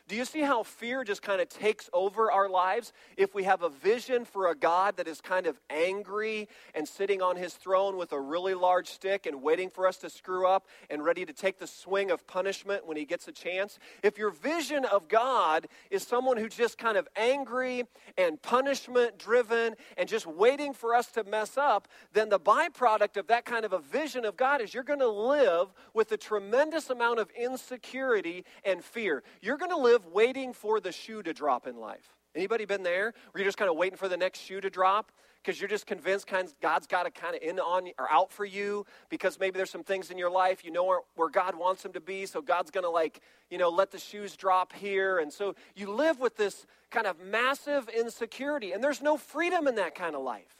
Do 0.08 0.16
you 0.16 0.24
see 0.24 0.40
how 0.40 0.62
fear 0.62 1.04
just 1.04 1.20
kind 1.20 1.38
of 1.38 1.50
takes 1.50 1.90
over 1.92 2.32
our 2.32 2.48
lives? 2.48 2.94
If 3.18 3.34
we 3.34 3.44
have 3.44 3.62
a 3.62 3.68
vision 3.68 4.24
for 4.24 4.50
a 4.50 4.54
God 4.54 4.96
that 4.96 5.06
is 5.06 5.20
kind 5.20 5.46
of 5.46 5.60
angry 5.68 6.48
and 6.74 6.88
sitting 6.88 7.20
on 7.20 7.36
his 7.36 7.52
throne 7.52 7.98
with 7.98 8.12
a 8.12 8.20
really 8.20 8.54
large 8.54 8.88
stick 8.88 9.26
and 9.26 9.42
waiting 9.42 9.68
for 9.68 9.86
us 9.86 9.98
to 9.98 10.08
screw 10.08 10.46
up 10.46 10.66
and 10.88 11.04
ready 11.04 11.26
to 11.26 11.34
take 11.34 11.58
the 11.58 11.66
swing 11.66 12.10
of 12.10 12.26
punishment 12.26 12.86
when 12.86 12.96
he 12.96 13.04
gets 13.04 13.28
a 13.28 13.32
chance, 13.32 13.78
if 14.02 14.16
your 14.16 14.30
vision 14.30 14.86
of 14.86 15.08
God 15.08 15.68
is 15.90 16.04
someone 16.04 16.38
who's 16.38 16.54
just 16.54 16.78
kind 16.78 16.96
of 16.96 17.06
angry 17.14 17.84
and 18.16 18.40
punishment 18.40 19.18
driven 19.18 19.74
and 19.98 20.08
just 20.08 20.26
waiting 20.26 20.72
for 20.72 20.94
us 20.94 21.08
to 21.08 21.24
mess 21.24 21.58
up, 21.58 21.86
then 22.14 22.30
the 22.30 22.40
byproduct 22.40 23.18
of 23.18 23.26
that 23.26 23.44
kind 23.44 23.66
of 23.66 23.74
a 23.74 23.78
vision 23.78 24.24
of 24.24 24.38
God 24.38 24.62
is 24.62 24.72
you're 24.72 24.82
going 24.82 25.00
to 25.00 25.06
live 25.06 25.68
with 25.92 26.10
a 26.12 26.16
tremendous 26.16 26.88
amount 26.88 27.18
of 27.18 27.28
insecurity 27.38 28.46
and 28.64 28.82
fear. 28.82 29.22
You're 29.42 29.58
going 29.58 29.70
to 29.70 29.76
live 29.76 29.97
live 29.98 30.12
waiting 30.12 30.52
for 30.52 30.80
the 30.80 30.92
shoe 30.92 31.22
to 31.22 31.32
drop 31.32 31.66
in 31.66 31.76
life. 31.76 32.14
Anybody 32.34 32.64
been 32.64 32.82
there? 32.82 33.14
Where 33.32 33.40
you're 33.40 33.48
just 33.48 33.58
kind 33.58 33.70
of 33.70 33.76
waiting 33.76 33.96
for 33.96 34.08
the 34.08 34.16
next 34.16 34.40
shoe 34.40 34.60
to 34.60 34.70
drop 34.70 35.10
because 35.42 35.60
you're 35.60 35.68
just 35.68 35.86
convinced 35.86 36.28
God's 36.60 36.86
got 36.86 37.04
to 37.04 37.10
kind 37.10 37.34
of 37.34 37.42
in 37.42 37.58
on 37.58 37.88
or 37.98 38.10
out 38.10 38.30
for 38.30 38.44
you 38.44 38.86
because 39.08 39.40
maybe 39.40 39.56
there's 39.56 39.70
some 39.70 39.82
things 39.82 40.10
in 40.10 40.18
your 40.18 40.30
life 40.30 40.64
you 40.64 40.70
know 40.70 40.84
where, 40.84 41.00
where 41.16 41.30
God 41.30 41.56
wants 41.56 41.82
them 41.82 41.92
to 41.94 42.00
be, 42.00 42.26
so 42.26 42.40
God's 42.40 42.70
going 42.70 42.84
to 42.84 42.90
like 42.90 43.20
you 43.50 43.58
know 43.58 43.70
let 43.70 43.90
the 43.90 43.98
shoes 43.98 44.36
drop 44.36 44.72
here, 44.72 45.18
and 45.18 45.32
so 45.32 45.54
you 45.74 45.90
live 45.90 46.20
with 46.20 46.36
this 46.36 46.66
kind 46.90 47.06
of 47.06 47.18
massive 47.18 47.88
insecurity, 47.88 48.72
and 48.72 48.84
there's 48.84 49.02
no 49.02 49.16
freedom 49.16 49.66
in 49.66 49.76
that 49.76 49.94
kind 49.94 50.14
of 50.14 50.22
life. 50.22 50.57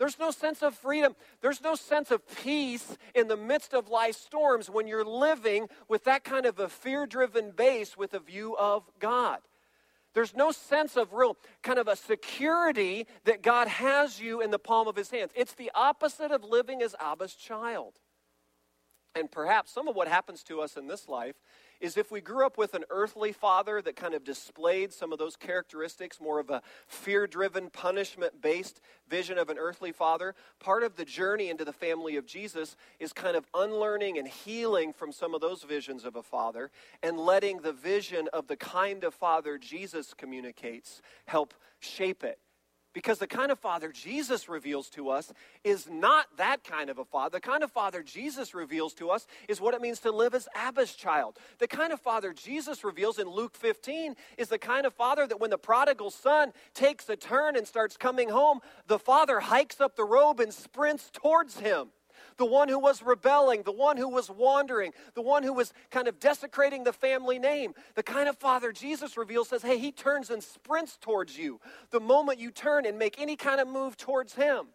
There's 0.00 0.18
no 0.18 0.30
sense 0.30 0.62
of 0.62 0.74
freedom. 0.74 1.14
There's 1.42 1.60
no 1.60 1.74
sense 1.74 2.10
of 2.10 2.26
peace 2.42 2.96
in 3.14 3.28
the 3.28 3.36
midst 3.36 3.74
of 3.74 3.90
life's 3.90 4.16
storms 4.16 4.70
when 4.70 4.86
you're 4.86 5.04
living 5.04 5.68
with 5.88 6.04
that 6.04 6.24
kind 6.24 6.46
of 6.46 6.58
a 6.58 6.70
fear 6.70 7.04
driven 7.04 7.50
base 7.50 7.98
with 7.98 8.14
a 8.14 8.18
view 8.18 8.56
of 8.56 8.90
God. 8.98 9.40
There's 10.14 10.34
no 10.34 10.52
sense 10.52 10.96
of 10.96 11.12
real 11.12 11.36
kind 11.62 11.78
of 11.78 11.86
a 11.86 11.96
security 11.96 13.06
that 13.24 13.42
God 13.42 13.68
has 13.68 14.18
you 14.18 14.40
in 14.40 14.50
the 14.50 14.58
palm 14.58 14.88
of 14.88 14.96
his 14.96 15.10
hands. 15.10 15.32
It's 15.36 15.52
the 15.52 15.70
opposite 15.74 16.30
of 16.30 16.44
living 16.44 16.80
as 16.80 16.96
Abba's 16.98 17.34
child. 17.34 18.00
And 19.14 19.30
perhaps 19.30 19.70
some 19.70 19.86
of 19.86 19.96
what 19.96 20.08
happens 20.08 20.42
to 20.44 20.62
us 20.62 20.78
in 20.78 20.86
this 20.86 21.08
life 21.08 21.36
is 21.80 21.96
if 21.96 22.10
we 22.10 22.20
grew 22.20 22.46
up 22.46 22.58
with 22.58 22.74
an 22.74 22.84
earthly 22.90 23.32
father 23.32 23.80
that 23.82 23.96
kind 23.96 24.14
of 24.14 24.24
displayed 24.24 24.92
some 24.92 25.12
of 25.12 25.18
those 25.18 25.36
characteristics, 25.36 26.20
more 26.20 26.38
of 26.38 26.50
a 26.50 26.62
fear 26.86 27.26
driven, 27.26 27.70
punishment 27.70 28.40
based 28.40 28.80
vision 29.08 29.38
of 29.38 29.48
an 29.48 29.58
earthly 29.58 29.92
father, 29.92 30.34
part 30.58 30.82
of 30.82 30.96
the 30.96 31.04
journey 31.04 31.48
into 31.48 31.64
the 31.64 31.72
family 31.72 32.16
of 32.16 32.26
Jesus 32.26 32.76
is 32.98 33.12
kind 33.12 33.36
of 33.36 33.46
unlearning 33.54 34.18
and 34.18 34.28
healing 34.28 34.92
from 34.92 35.12
some 35.12 35.34
of 35.34 35.40
those 35.40 35.62
visions 35.62 36.04
of 36.04 36.16
a 36.16 36.22
father 36.22 36.70
and 37.02 37.18
letting 37.18 37.58
the 37.58 37.72
vision 37.72 38.28
of 38.32 38.46
the 38.46 38.56
kind 38.56 39.04
of 39.04 39.14
father 39.14 39.58
Jesus 39.58 40.14
communicates 40.14 41.02
help 41.26 41.54
shape 41.80 42.22
it 42.22 42.38
because 42.92 43.18
the 43.18 43.26
kind 43.26 43.50
of 43.50 43.58
father 43.58 43.92
Jesus 43.92 44.48
reveals 44.48 44.88
to 44.90 45.10
us 45.10 45.32
is 45.64 45.88
not 45.88 46.26
that 46.36 46.64
kind 46.64 46.90
of 46.90 46.98
a 46.98 47.04
father. 47.04 47.38
The 47.38 47.40
kind 47.40 47.62
of 47.62 47.70
father 47.70 48.02
Jesus 48.02 48.54
reveals 48.54 48.94
to 48.94 49.10
us 49.10 49.26
is 49.48 49.60
what 49.60 49.74
it 49.74 49.80
means 49.80 50.00
to 50.00 50.10
live 50.10 50.34
as 50.34 50.48
Abba's 50.54 50.94
child. 50.94 51.38
The 51.58 51.68
kind 51.68 51.92
of 51.92 52.00
father 52.00 52.32
Jesus 52.32 52.82
reveals 52.84 53.18
in 53.18 53.28
Luke 53.28 53.56
15 53.56 54.16
is 54.38 54.48
the 54.48 54.58
kind 54.58 54.86
of 54.86 54.94
father 54.94 55.26
that 55.26 55.40
when 55.40 55.50
the 55.50 55.58
prodigal 55.58 56.10
son 56.10 56.52
takes 56.74 57.08
a 57.08 57.16
turn 57.16 57.56
and 57.56 57.66
starts 57.66 57.96
coming 57.96 58.30
home, 58.30 58.60
the 58.86 58.98
father 58.98 59.40
hikes 59.40 59.80
up 59.80 59.96
the 59.96 60.04
robe 60.04 60.40
and 60.40 60.52
sprints 60.52 61.10
towards 61.12 61.60
him. 61.60 61.88
The 62.40 62.46
one 62.46 62.70
who 62.70 62.78
was 62.78 63.02
rebelling, 63.02 63.64
the 63.64 63.70
one 63.70 63.98
who 63.98 64.08
was 64.08 64.30
wandering, 64.30 64.94
the 65.12 65.20
one 65.20 65.42
who 65.42 65.52
was 65.52 65.74
kind 65.90 66.08
of 66.08 66.18
desecrating 66.18 66.84
the 66.84 66.92
family 66.92 67.38
name. 67.38 67.74
The 67.96 68.02
kind 68.02 68.30
of 68.30 68.38
father 68.38 68.72
Jesus 68.72 69.18
reveals 69.18 69.50
says, 69.50 69.60
hey, 69.60 69.76
he 69.76 69.92
turns 69.92 70.30
and 70.30 70.42
sprints 70.42 70.96
towards 70.98 71.36
you 71.36 71.60
the 71.90 72.00
moment 72.00 72.38
you 72.38 72.50
turn 72.50 72.86
and 72.86 72.98
make 72.98 73.20
any 73.20 73.36
kind 73.36 73.60
of 73.60 73.68
move 73.68 73.98
towards 73.98 74.32
him. 74.32 74.68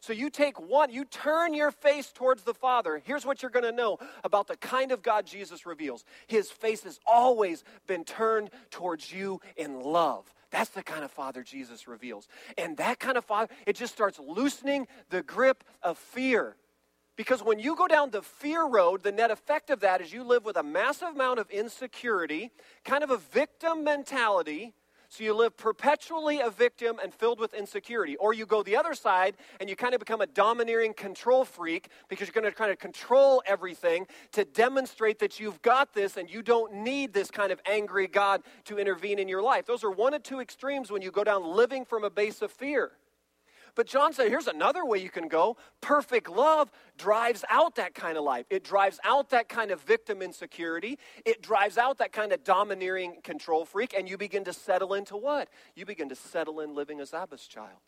So 0.00 0.12
you 0.12 0.28
take 0.28 0.60
one, 0.60 0.92
you 0.92 1.06
turn 1.06 1.54
your 1.54 1.70
face 1.70 2.12
towards 2.12 2.42
the 2.42 2.52
Father. 2.52 3.00
Here's 3.02 3.24
what 3.24 3.40
you're 3.40 3.50
going 3.50 3.64
to 3.64 3.72
know 3.72 3.96
about 4.22 4.46
the 4.46 4.58
kind 4.58 4.92
of 4.92 5.02
God 5.02 5.24
Jesus 5.24 5.64
reveals 5.64 6.04
His 6.26 6.50
face 6.50 6.82
has 6.82 7.00
always 7.06 7.64
been 7.86 8.04
turned 8.04 8.50
towards 8.70 9.10
you 9.10 9.40
in 9.56 9.80
love. 9.80 10.30
That's 10.50 10.68
the 10.70 10.82
kind 10.82 11.02
of 11.02 11.10
father 11.10 11.42
Jesus 11.42 11.88
reveals. 11.88 12.28
And 12.58 12.76
that 12.76 13.00
kind 13.00 13.16
of 13.16 13.24
father, 13.24 13.52
it 13.66 13.74
just 13.74 13.94
starts 13.94 14.18
loosening 14.18 14.86
the 15.08 15.22
grip 15.22 15.64
of 15.82 15.96
fear. 15.96 16.56
Because 17.16 17.42
when 17.42 17.58
you 17.58 17.74
go 17.74 17.88
down 17.88 18.10
the 18.10 18.22
fear 18.22 18.66
road, 18.66 19.02
the 19.02 19.12
net 19.12 19.30
effect 19.30 19.70
of 19.70 19.80
that 19.80 20.00
is 20.00 20.12
you 20.12 20.22
live 20.22 20.44
with 20.44 20.56
a 20.56 20.62
massive 20.62 21.08
amount 21.08 21.38
of 21.38 21.50
insecurity, 21.50 22.50
kind 22.84 23.02
of 23.02 23.10
a 23.10 23.16
victim 23.16 23.82
mentality, 23.82 24.74
so 25.08 25.24
you 25.24 25.34
live 25.34 25.56
perpetually 25.56 26.40
a 26.40 26.50
victim 26.50 26.98
and 27.02 27.14
filled 27.14 27.38
with 27.38 27.54
insecurity. 27.54 28.16
Or 28.16 28.34
you 28.34 28.44
go 28.44 28.62
the 28.62 28.76
other 28.76 28.94
side 28.94 29.36
and 29.60 29.70
you 29.70 29.76
kind 29.76 29.94
of 29.94 30.00
become 30.00 30.20
a 30.20 30.26
domineering 30.26 30.94
control 30.94 31.44
freak 31.44 31.88
because 32.08 32.28
you're 32.28 32.34
going 32.34 32.44
to 32.44 32.52
kind 32.52 32.70
of 32.70 32.78
control 32.78 33.42
everything 33.46 34.06
to 34.32 34.44
demonstrate 34.44 35.18
that 35.20 35.38
you've 35.38 35.62
got 35.62 35.94
this 35.94 36.16
and 36.16 36.28
you 36.28 36.42
don't 36.42 36.74
need 36.74 37.12
this 37.12 37.30
kind 37.30 37.52
of 37.52 37.60
angry 37.66 38.08
God 38.08 38.42
to 38.64 38.78
intervene 38.78 39.18
in 39.18 39.28
your 39.28 39.42
life. 39.42 39.66
Those 39.66 39.84
are 39.84 39.90
one 39.90 40.12
of 40.14 40.22
two 40.22 40.40
extremes 40.40 40.90
when 40.90 41.02
you 41.02 41.10
go 41.10 41.24
down 41.24 41.44
living 41.44 41.84
from 41.84 42.04
a 42.04 42.10
base 42.10 42.42
of 42.42 42.50
fear. 42.50 42.92
But 43.76 43.86
John 43.86 44.14
said, 44.14 44.30
here's 44.30 44.46
another 44.46 44.86
way 44.86 44.98
you 44.98 45.10
can 45.10 45.28
go. 45.28 45.58
Perfect 45.82 46.30
love 46.30 46.72
drives 46.96 47.44
out 47.50 47.76
that 47.76 47.94
kind 47.94 48.16
of 48.16 48.24
life. 48.24 48.46
It 48.48 48.64
drives 48.64 48.98
out 49.04 49.28
that 49.30 49.50
kind 49.50 49.70
of 49.70 49.82
victim 49.82 50.22
insecurity. 50.22 50.98
It 51.26 51.42
drives 51.42 51.76
out 51.76 51.98
that 51.98 52.10
kind 52.10 52.32
of 52.32 52.42
domineering 52.42 53.18
control 53.22 53.66
freak. 53.66 53.94
And 53.96 54.08
you 54.08 54.16
begin 54.16 54.44
to 54.44 54.52
settle 54.54 54.94
into 54.94 55.14
what? 55.14 55.50
You 55.74 55.84
begin 55.84 56.08
to 56.08 56.16
settle 56.16 56.60
in 56.60 56.74
living 56.74 57.00
as 57.00 57.12
Abba's 57.12 57.46
child. 57.46 57.82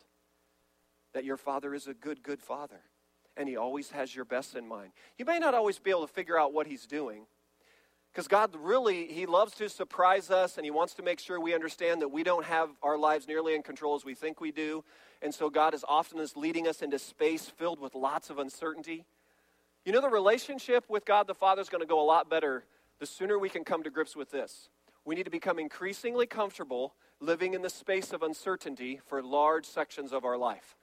That 1.13 1.25
your 1.25 1.37
father 1.37 1.73
is 1.73 1.87
a 1.87 1.95
good, 1.95 2.21
good 2.21 2.39
father. 2.41 2.81
And 3.35 3.49
he 3.49 3.57
always 3.57 3.89
has 3.89 4.15
your 4.15 4.25
best 4.25 4.55
in 4.55 4.67
mind. 4.67 4.91
You 5.17 5.25
may 5.25 5.39
not 5.39 5.55
always 5.55 5.79
be 5.79 5.89
able 5.89 6.05
to 6.05 6.13
figure 6.13 6.39
out 6.39 6.53
what 6.53 6.67
he's 6.67 6.85
doing. 6.85 7.25
Because 8.11 8.27
God 8.27 8.55
really, 8.59 9.07
He 9.07 9.25
loves 9.25 9.53
to 9.55 9.69
surprise 9.69 10.31
us 10.31 10.57
and 10.57 10.65
He 10.65 10.71
wants 10.71 10.95
to 10.95 11.03
make 11.03 11.19
sure 11.19 11.39
we 11.39 11.53
understand 11.53 12.01
that 12.01 12.09
we 12.09 12.23
don't 12.23 12.45
have 12.45 12.69
our 12.81 12.97
lives 12.97 13.27
nearly 13.27 13.55
in 13.55 13.61
control 13.61 13.95
as 13.95 14.03
we 14.03 14.15
think 14.15 14.41
we 14.41 14.51
do. 14.51 14.83
And 15.21 15.33
so 15.33 15.49
God 15.49 15.73
is 15.73 15.85
often 15.87 16.19
is 16.19 16.35
leading 16.35 16.67
us 16.67 16.81
into 16.81 16.97
space 16.97 17.47
filled 17.47 17.79
with 17.79 17.93
lots 17.95 18.29
of 18.29 18.39
uncertainty. 18.39 19.05
You 19.85 19.91
know, 19.91 20.01
the 20.01 20.09
relationship 20.09 20.85
with 20.89 21.05
God 21.05 21.27
the 21.27 21.35
Father 21.35 21.61
is 21.61 21.69
going 21.69 21.81
to 21.81 21.87
go 21.87 22.01
a 22.01 22.05
lot 22.05 22.29
better 22.29 22.65
the 22.99 23.05
sooner 23.05 23.39
we 23.39 23.49
can 23.49 23.63
come 23.63 23.83
to 23.83 23.89
grips 23.89 24.15
with 24.15 24.29
this. 24.31 24.69
We 25.05 25.15
need 25.15 25.23
to 25.23 25.31
become 25.31 25.57
increasingly 25.57 26.25
comfortable 26.25 26.93
living 27.19 27.53
in 27.53 27.61
the 27.61 27.69
space 27.69 28.11
of 28.11 28.23
uncertainty 28.23 28.99
for 29.07 29.21
large 29.23 29.65
sections 29.65 30.11
of 30.13 30.25
our 30.25 30.37
life. 30.37 30.75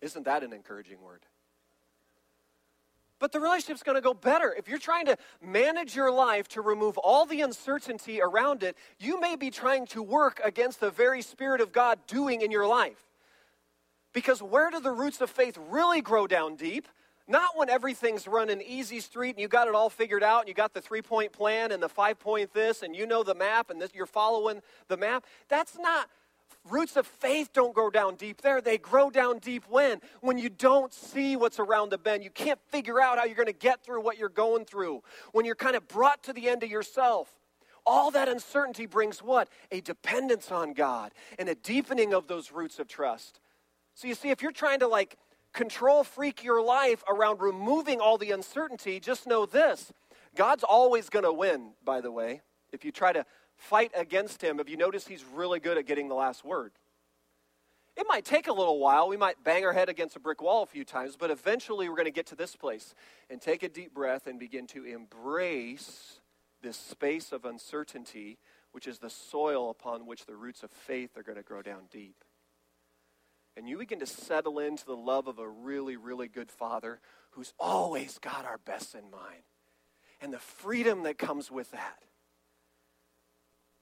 Isn't 0.00 0.24
that 0.24 0.42
an 0.42 0.52
encouraging 0.52 1.00
word? 1.02 1.26
But 3.18 3.32
the 3.32 3.40
relationship's 3.40 3.82
going 3.82 3.96
to 3.96 4.00
go 4.00 4.14
better. 4.14 4.54
If 4.56 4.68
you're 4.68 4.78
trying 4.78 5.06
to 5.06 5.16
manage 5.42 5.96
your 5.96 6.10
life 6.10 6.48
to 6.48 6.60
remove 6.60 6.96
all 6.98 7.26
the 7.26 7.40
uncertainty 7.40 8.20
around 8.20 8.62
it, 8.62 8.76
you 8.98 9.20
may 9.20 9.34
be 9.34 9.50
trying 9.50 9.86
to 9.88 10.02
work 10.02 10.40
against 10.44 10.80
the 10.80 10.90
very 10.90 11.22
Spirit 11.22 11.60
of 11.60 11.72
God 11.72 11.98
doing 12.06 12.42
in 12.42 12.50
your 12.50 12.66
life. 12.66 13.04
Because 14.12 14.42
where 14.42 14.70
do 14.70 14.80
the 14.80 14.92
roots 14.92 15.20
of 15.20 15.30
faith 15.30 15.58
really 15.68 16.00
grow 16.00 16.26
down 16.26 16.56
deep? 16.56 16.88
Not 17.26 17.56
when 17.56 17.68
everything's 17.68 18.26
run 18.26 18.48
easy 18.62 19.00
street 19.00 19.30
and 19.30 19.40
you 19.40 19.48
got 19.48 19.68
it 19.68 19.74
all 19.74 19.90
figured 19.90 20.22
out 20.22 20.40
and 20.40 20.48
you 20.48 20.54
got 20.54 20.72
the 20.72 20.80
three 20.80 21.02
point 21.02 21.30
plan 21.30 21.72
and 21.72 21.82
the 21.82 21.88
five 21.88 22.18
point 22.18 22.54
this 22.54 22.82
and 22.82 22.96
you 22.96 23.06
know 23.06 23.22
the 23.22 23.34
map 23.34 23.68
and 23.68 23.80
this, 23.80 23.90
you're 23.94 24.06
following 24.06 24.62
the 24.88 24.96
map. 24.96 25.26
That's 25.48 25.76
not 25.78 26.08
Roots 26.68 26.96
of 26.96 27.06
faith 27.06 27.52
don't 27.52 27.74
grow 27.74 27.90
down 27.90 28.16
deep 28.16 28.42
there. 28.42 28.60
They 28.60 28.78
grow 28.78 29.10
down 29.10 29.38
deep 29.38 29.64
when? 29.68 30.00
When 30.20 30.38
you 30.38 30.50
don't 30.50 30.92
see 30.92 31.36
what's 31.36 31.58
around 31.58 31.90
the 31.90 31.98
bend. 31.98 32.22
You 32.22 32.30
can't 32.30 32.60
figure 32.68 33.00
out 33.00 33.18
how 33.18 33.24
you're 33.24 33.34
going 33.34 33.46
to 33.46 33.52
get 33.52 33.82
through 33.82 34.02
what 34.02 34.18
you're 34.18 34.28
going 34.28 34.64
through. 34.64 35.02
When 35.32 35.44
you're 35.44 35.54
kind 35.54 35.76
of 35.76 35.88
brought 35.88 36.22
to 36.24 36.32
the 36.32 36.48
end 36.48 36.62
of 36.62 36.70
yourself. 36.70 37.34
All 37.86 38.10
that 38.10 38.28
uncertainty 38.28 38.84
brings 38.84 39.22
what? 39.22 39.48
A 39.72 39.80
dependence 39.80 40.52
on 40.52 40.74
God 40.74 41.12
and 41.38 41.48
a 41.48 41.54
deepening 41.54 42.12
of 42.12 42.26
those 42.26 42.52
roots 42.52 42.78
of 42.78 42.86
trust. 42.86 43.40
So 43.94 44.06
you 44.06 44.14
see, 44.14 44.28
if 44.28 44.42
you're 44.42 44.52
trying 44.52 44.80
to 44.80 44.88
like 44.88 45.16
control 45.54 46.04
freak 46.04 46.44
your 46.44 46.62
life 46.62 47.02
around 47.08 47.40
removing 47.40 47.98
all 47.98 48.18
the 48.18 48.30
uncertainty, 48.30 49.00
just 49.00 49.26
know 49.26 49.46
this 49.46 49.90
God's 50.36 50.64
always 50.64 51.08
going 51.08 51.24
to 51.24 51.32
win, 51.32 51.70
by 51.84 52.02
the 52.02 52.12
way. 52.12 52.42
If 52.72 52.84
you 52.84 52.92
try 52.92 53.12
to 53.12 53.24
fight 53.58 53.90
against 53.94 54.42
him, 54.42 54.58
have 54.58 54.68
you 54.68 54.76
noticed 54.76 55.08
he's 55.08 55.24
really 55.24 55.60
good 55.60 55.76
at 55.76 55.86
getting 55.86 56.08
the 56.08 56.14
last 56.14 56.44
word? 56.44 56.72
It 57.96 58.06
might 58.08 58.24
take 58.24 58.46
a 58.46 58.52
little 58.52 58.78
while. 58.78 59.08
We 59.08 59.16
might 59.16 59.42
bang 59.42 59.64
our 59.64 59.72
head 59.72 59.88
against 59.88 60.14
a 60.14 60.20
brick 60.20 60.40
wall 60.40 60.62
a 60.62 60.66
few 60.66 60.84
times, 60.84 61.16
but 61.18 61.32
eventually 61.32 61.88
we're 61.88 61.96
going 61.96 62.04
to 62.04 62.12
get 62.12 62.26
to 62.26 62.36
this 62.36 62.54
place 62.54 62.94
and 63.28 63.40
take 63.40 63.64
a 63.64 63.68
deep 63.68 63.92
breath 63.92 64.28
and 64.28 64.38
begin 64.38 64.68
to 64.68 64.84
embrace 64.84 66.20
this 66.62 66.76
space 66.76 67.32
of 67.32 67.44
uncertainty, 67.44 68.38
which 68.70 68.86
is 68.86 69.00
the 69.00 69.10
soil 69.10 69.70
upon 69.70 70.06
which 70.06 70.26
the 70.26 70.36
roots 70.36 70.62
of 70.62 70.70
faith 70.70 71.16
are 71.16 71.24
going 71.24 71.38
to 71.38 71.42
grow 71.42 71.60
down 71.60 71.82
deep. 71.90 72.24
And 73.56 73.68
you 73.68 73.78
begin 73.78 73.98
to 73.98 74.06
settle 74.06 74.60
into 74.60 74.86
the 74.86 74.96
love 74.96 75.26
of 75.26 75.40
a 75.40 75.48
really, 75.48 75.96
really 75.96 76.28
good 76.28 76.52
father 76.52 77.00
who's 77.30 77.52
always 77.58 78.18
got 78.18 78.44
our 78.44 78.58
best 78.58 78.94
in 78.94 79.10
mind. 79.10 79.42
And 80.20 80.32
the 80.32 80.38
freedom 80.38 81.02
that 81.02 81.18
comes 81.18 81.50
with 81.50 81.72
that 81.72 81.98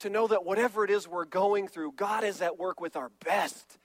to 0.00 0.10
know 0.10 0.26
that 0.26 0.44
whatever 0.44 0.84
it 0.84 0.90
is 0.90 1.08
we're 1.08 1.24
going 1.24 1.68
through, 1.68 1.92
God 1.92 2.24
is 2.24 2.42
at 2.42 2.58
work 2.58 2.80
with 2.80 2.96
our 2.96 3.10
best 3.24 3.78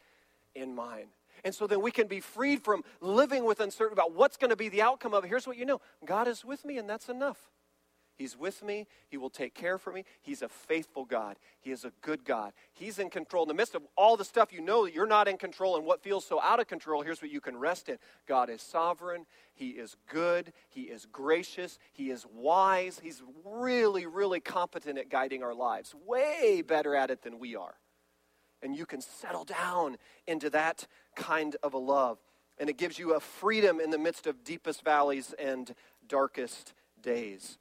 in 0.55 0.75
mind. 0.75 1.09
And 1.43 1.55
so 1.55 1.67
then 1.67 1.81
we 1.81 1.91
can 1.91 2.07
be 2.07 2.19
freed 2.19 2.63
from 2.63 2.83
living 2.99 3.45
with 3.45 3.59
uncertainty 3.59 3.99
about 3.99 4.13
what's 4.13 4.37
going 4.37 4.49
to 4.49 4.55
be 4.55 4.69
the 4.69 4.81
outcome 4.81 5.13
of 5.13 5.23
it. 5.23 5.27
Here's 5.27 5.47
what 5.47 5.57
you 5.57 5.65
know 5.65 5.81
God 6.05 6.27
is 6.27 6.45
with 6.45 6.63
me, 6.65 6.77
and 6.77 6.89
that's 6.89 7.09
enough. 7.09 7.49
He's 8.15 8.37
with 8.37 8.63
me. 8.63 8.87
He 9.07 9.17
will 9.17 9.29
take 9.29 9.53
care 9.53 9.77
for 9.77 9.91
me. 9.91 10.03
He's 10.21 10.41
a 10.41 10.49
faithful 10.49 11.05
God. 11.05 11.37
He 11.59 11.71
is 11.71 11.85
a 11.85 11.91
good 12.01 12.23
God. 12.23 12.53
He's 12.73 12.99
in 12.99 13.09
control. 13.09 13.43
In 13.43 13.47
the 13.47 13.53
midst 13.53 13.75
of 13.75 13.83
all 13.95 14.17
the 14.17 14.25
stuff 14.25 14.53
you 14.53 14.61
know 14.61 14.85
that 14.85 14.93
you're 14.93 15.07
not 15.07 15.27
in 15.27 15.37
control 15.37 15.75
and 15.75 15.85
what 15.85 16.03
feels 16.03 16.25
so 16.25 16.39
out 16.41 16.59
of 16.59 16.67
control, 16.67 17.01
here's 17.01 17.21
what 17.21 17.31
you 17.31 17.41
can 17.41 17.57
rest 17.57 17.89
in 17.89 17.97
God 18.27 18.49
is 18.49 18.61
sovereign. 18.61 19.25
He 19.53 19.69
is 19.69 19.95
good. 20.07 20.53
He 20.69 20.81
is 20.83 21.07
gracious. 21.11 21.79
He 21.93 22.11
is 22.11 22.25
wise. 22.33 22.99
He's 23.01 23.23
really, 23.45 24.05
really 24.05 24.39
competent 24.39 24.97
at 24.97 25.09
guiding 25.09 25.43
our 25.43 25.55
lives, 25.55 25.95
way 26.05 26.61
better 26.61 26.95
at 26.95 27.09
it 27.09 27.23
than 27.23 27.39
we 27.39 27.55
are. 27.55 27.75
And 28.61 28.75
you 28.75 28.85
can 28.85 29.01
settle 29.01 29.45
down 29.45 29.97
into 30.27 30.49
that 30.51 30.87
kind 31.15 31.55
of 31.63 31.73
a 31.73 31.79
love. 31.79 32.19
And 32.59 32.69
it 32.69 32.77
gives 32.77 32.99
you 32.99 33.15
a 33.15 33.19
freedom 33.19 33.79
in 33.79 33.89
the 33.89 33.97
midst 33.97 34.27
of 34.27 34.43
deepest 34.43 34.83
valleys 34.83 35.33
and 35.39 35.73
darkest 36.07 36.73
days. 37.01 37.57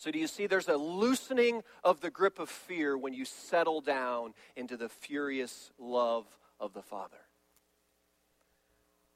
So, 0.00 0.10
do 0.10 0.18
you 0.18 0.28
see 0.28 0.46
there's 0.46 0.68
a 0.68 0.78
loosening 0.78 1.62
of 1.84 2.00
the 2.00 2.08
grip 2.08 2.38
of 2.38 2.48
fear 2.48 2.96
when 2.96 3.12
you 3.12 3.26
settle 3.26 3.82
down 3.82 4.32
into 4.56 4.78
the 4.78 4.88
furious 4.88 5.72
love 5.78 6.24
of 6.58 6.72
the 6.72 6.80
Father? 6.80 7.18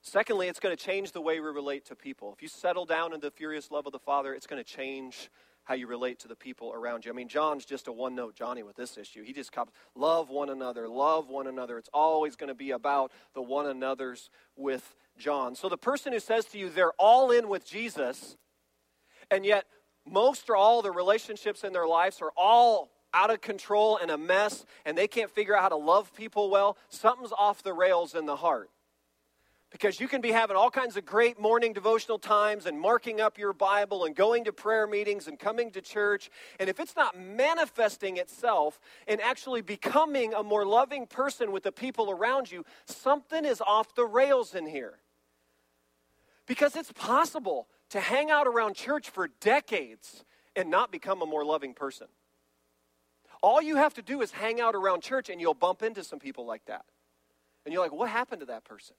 Secondly, 0.02 0.46
it's 0.46 0.60
going 0.60 0.76
to 0.76 0.84
change 0.84 1.12
the 1.12 1.22
way 1.22 1.40
we 1.40 1.46
relate 1.46 1.86
to 1.86 1.96
people. 1.96 2.34
If 2.36 2.42
you 2.42 2.48
settle 2.48 2.84
down 2.84 3.14
into 3.14 3.28
the 3.28 3.30
furious 3.30 3.70
love 3.70 3.86
of 3.86 3.92
the 3.92 3.98
Father, 3.98 4.34
it's 4.34 4.46
going 4.46 4.62
to 4.62 4.70
change 4.70 5.30
how 5.62 5.72
you 5.72 5.86
relate 5.86 6.18
to 6.18 6.28
the 6.28 6.36
people 6.36 6.70
around 6.74 7.06
you. 7.06 7.10
I 7.10 7.14
mean, 7.14 7.28
John's 7.28 7.64
just 7.64 7.88
a 7.88 7.92
one 7.92 8.14
note 8.14 8.34
Johnny 8.34 8.62
with 8.62 8.76
this 8.76 8.98
issue. 8.98 9.22
He 9.22 9.32
just 9.32 9.52
comes, 9.52 9.70
love 9.94 10.28
one 10.28 10.50
another, 10.50 10.86
love 10.86 11.30
one 11.30 11.46
another. 11.46 11.78
It's 11.78 11.88
always 11.94 12.36
going 12.36 12.48
to 12.48 12.54
be 12.54 12.72
about 12.72 13.10
the 13.32 13.40
one 13.40 13.64
another's 13.64 14.28
with 14.54 14.94
John. 15.16 15.54
So 15.54 15.70
the 15.70 15.78
person 15.78 16.12
who 16.12 16.20
says 16.20 16.44
to 16.46 16.58
you, 16.58 16.68
they're 16.68 16.92
all 16.98 17.30
in 17.30 17.48
with 17.48 17.64
Jesus, 17.64 18.36
and 19.30 19.46
yet 19.46 19.64
most 20.08 20.48
or 20.50 20.56
all 20.56 20.82
the 20.82 20.90
relationships 20.90 21.64
in 21.64 21.72
their 21.72 21.86
lives 21.86 22.20
are 22.20 22.32
all 22.36 22.90
out 23.14 23.30
of 23.30 23.40
control 23.40 23.96
and 23.96 24.10
a 24.10 24.18
mess, 24.18 24.66
and 24.84 24.98
they 24.98 25.06
can't 25.06 25.30
figure 25.30 25.56
out 25.56 25.62
how 25.62 25.68
to 25.68 25.76
love 25.76 26.12
people 26.14 26.50
well, 26.50 26.76
something's 26.88 27.32
off 27.38 27.62
the 27.62 27.72
rails 27.72 28.14
in 28.14 28.26
the 28.26 28.36
heart. 28.36 28.70
Because 29.70 29.98
you 29.98 30.06
can 30.06 30.20
be 30.20 30.30
having 30.30 30.56
all 30.56 30.70
kinds 30.70 30.96
of 30.96 31.04
great 31.04 31.40
morning 31.40 31.72
devotional 31.72 32.18
times 32.18 32.66
and 32.66 32.78
marking 32.78 33.20
up 33.20 33.38
your 33.38 33.52
Bible 33.52 34.04
and 34.04 34.14
going 34.14 34.44
to 34.44 34.52
prayer 34.52 34.86
meetings 34.86 35.26
and 35.26 35.36
coming 35.36 35.72
to 35.72 35.80
church. 35.80 36.30
And 36.60 36.68
if 36.68 36.78
it's 36.78 36.94
not 36.94 37.18
manifesting 37.18 38.16
itself 38.18 38.78
and 39.08 39.20
actually 39.20 39.62
becoming 39.62 40.32
a 40.32 40.44
more 40.44 40.64
loving 40.64 41.06
person 41.06 41.50
with 41.50 41.64
the 41.64 41.72
people 41.72 42.08
around 42.12 42.52
you, 42.52 42.64
something 42.84 43.44
is 43.44 43.60
off 43.60 43.96
the 43.96 44.06
rails 44.06 44.54
in 44.54 44.66
here. 44.66 45.00
Because 46.46 46.76
it's 46.76 46.92
possible 46.92 47.66
to 47.90 48.00
hang 48.00 48.30
out 48.30 48.46
around 48.46 48.74
church 48.74 49.10
for 49.10 49.28
decades 49.40 50.24
and 50.56 50.70
not 50.70 50.90
become 50.90 51.22
a 51.22 51.26
more 51.26 51.44
loving 51.44 51.74
person. 51.74 52.06
All 53.42 53.60
you 53.60 53.76
have 53.76 53.94
to 53.94 54.02
do 54.02 54.22
is 54.22 54.30
hang 54.30 54.60
out 54.60 54.74
around 54.74 55.02
church 55.02 55.28
and 55.28 55.40
you'll 55.40 55.54
bump 55.54 55.82
into 55.82 56.02
some 56.02 56.18
people 56.18 56.46
like 56.46 56.64
that. 56.66 56.84
And 57.64 57.72
you're 57.72 57.82
like, 57.82 57.92
what 57.92 58.08
happened 58.08 58.40
to 58.40 58.46
that 58.46 58.64
person? 58.64 58.96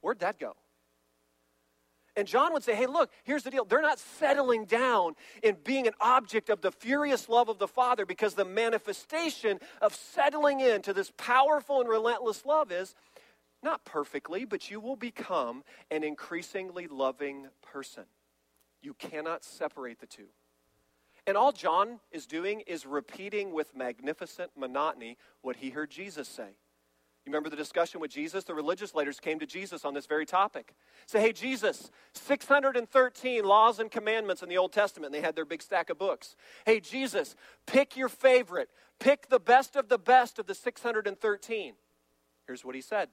Where'd 0.00 0.20
that 0.20 0.38
go? 0.38 0.54
And 2.16 2.28
John 2.28 2.52
would 2.52 2.62
say, 2.62 2.74
hey, 2.74 2.86
look, 2.86 3.10
here's 3.24 3.42
the 3.42 3.50
deal. 3.50 3.64
They're 3.64 3.82
not 3.82 3.98
settling 3.98 4.66
down 4.66 5.14
in 5.42 5.56
being 5.64 5.88
an 5.88 5.94
object 6.00 6.48
of 6.48 6.60
the 6.60 6.70
furious 6.70 7.28
love 7.28 7.48
of 7.48 7.58
the 7.58 7.66
Father 7.66 8.06
because 8.06 8.34
the 8.34 8.44
manifestation 8.44 9.58
of 9.82 9.94
settling 9.94 10.60
into 10.60 10.92
this 10.92 11.10
powerful 11.16 11.80
and 11.80 11.88
relentless 11.88 12.46
love 12.46 12.70
is 12.70 12.94
not 13.64 13.84
perfectly, 13.84 14.44
but 14.44 14.70
you 14.70 14.78
will 14.78 14.96
become 14.96 15.64
an 15.90 16.04
increasingly 16.04 16.86
loving 16.86 17.48
person. 17.62 18.04
You 18.82 18.94
cannot 18.94 19.42
separate 19.42 19.98
the 19.98 20.06
two. 20.06 20.28
And 21.26 21.36
all 21.36 21.52
John 21.52 22.00
is 22.12 22.26
doing 22.26 22.60
is 22.66 22.84
repeating 22.84 23.52
with 23.52 23.74
magnificent 23.74 24.50
monotony 24.56 25.16
what 25.40 25.56
he 25.56 25.70
heard 25.70 25.90
Jesus 25.90 26.28
say. 26.28 26.50
You 27.24 27.30
remember 27.32 27.48
the 27.48 27.56
discussion 27.56 28.00
with 28.00 28.10
Jesus? 28.10 28.44
The 28.44 28.54
religious 28.54 28.94
leaders 28.94 29.18
came 29.18 29.38
to 29.38 29.46
Jesus 29.46 29.86
on 29.86 29.94
this 29.94 30.04
very 30.04 30.26
topic. 30.26 30.74
Say, 31.06 31.22
hey, 31.22 31.32
Jesus, 31.32 31.90
613 32.12 33.42
laws 33.42 33.78
and 33.78 33.90
commandments 33.90 34.42
in 34.42 34.50
the 34.50 34.58
Old 34.58 34.74
Testament. 34.74 35.10
They 35.10 35.22
had 35.22 35.34
their 35.34 35.46
big 35.46 35.62
stack 35.62 35.88
of 35.88 35.96
books. 35.96 36.36
Hey, 36.66 36.80
Jesus, 36.80 37.34
pick 37.66 37.96
your 37.96 38.10
favorite. 38.10 38.68
Pick 39.00 39.30
the 39.30 39.40
best 39.40 39.74
of 39.74 39.88
the 39.88 39.98
best 39.98 40.38
of 40.38 40.46
the 40.46 40.54
613. 40.54 41.72
Here's 42.46 42.64
what 42.64 42.74
he 42.74 42.82
said 42.82 43.08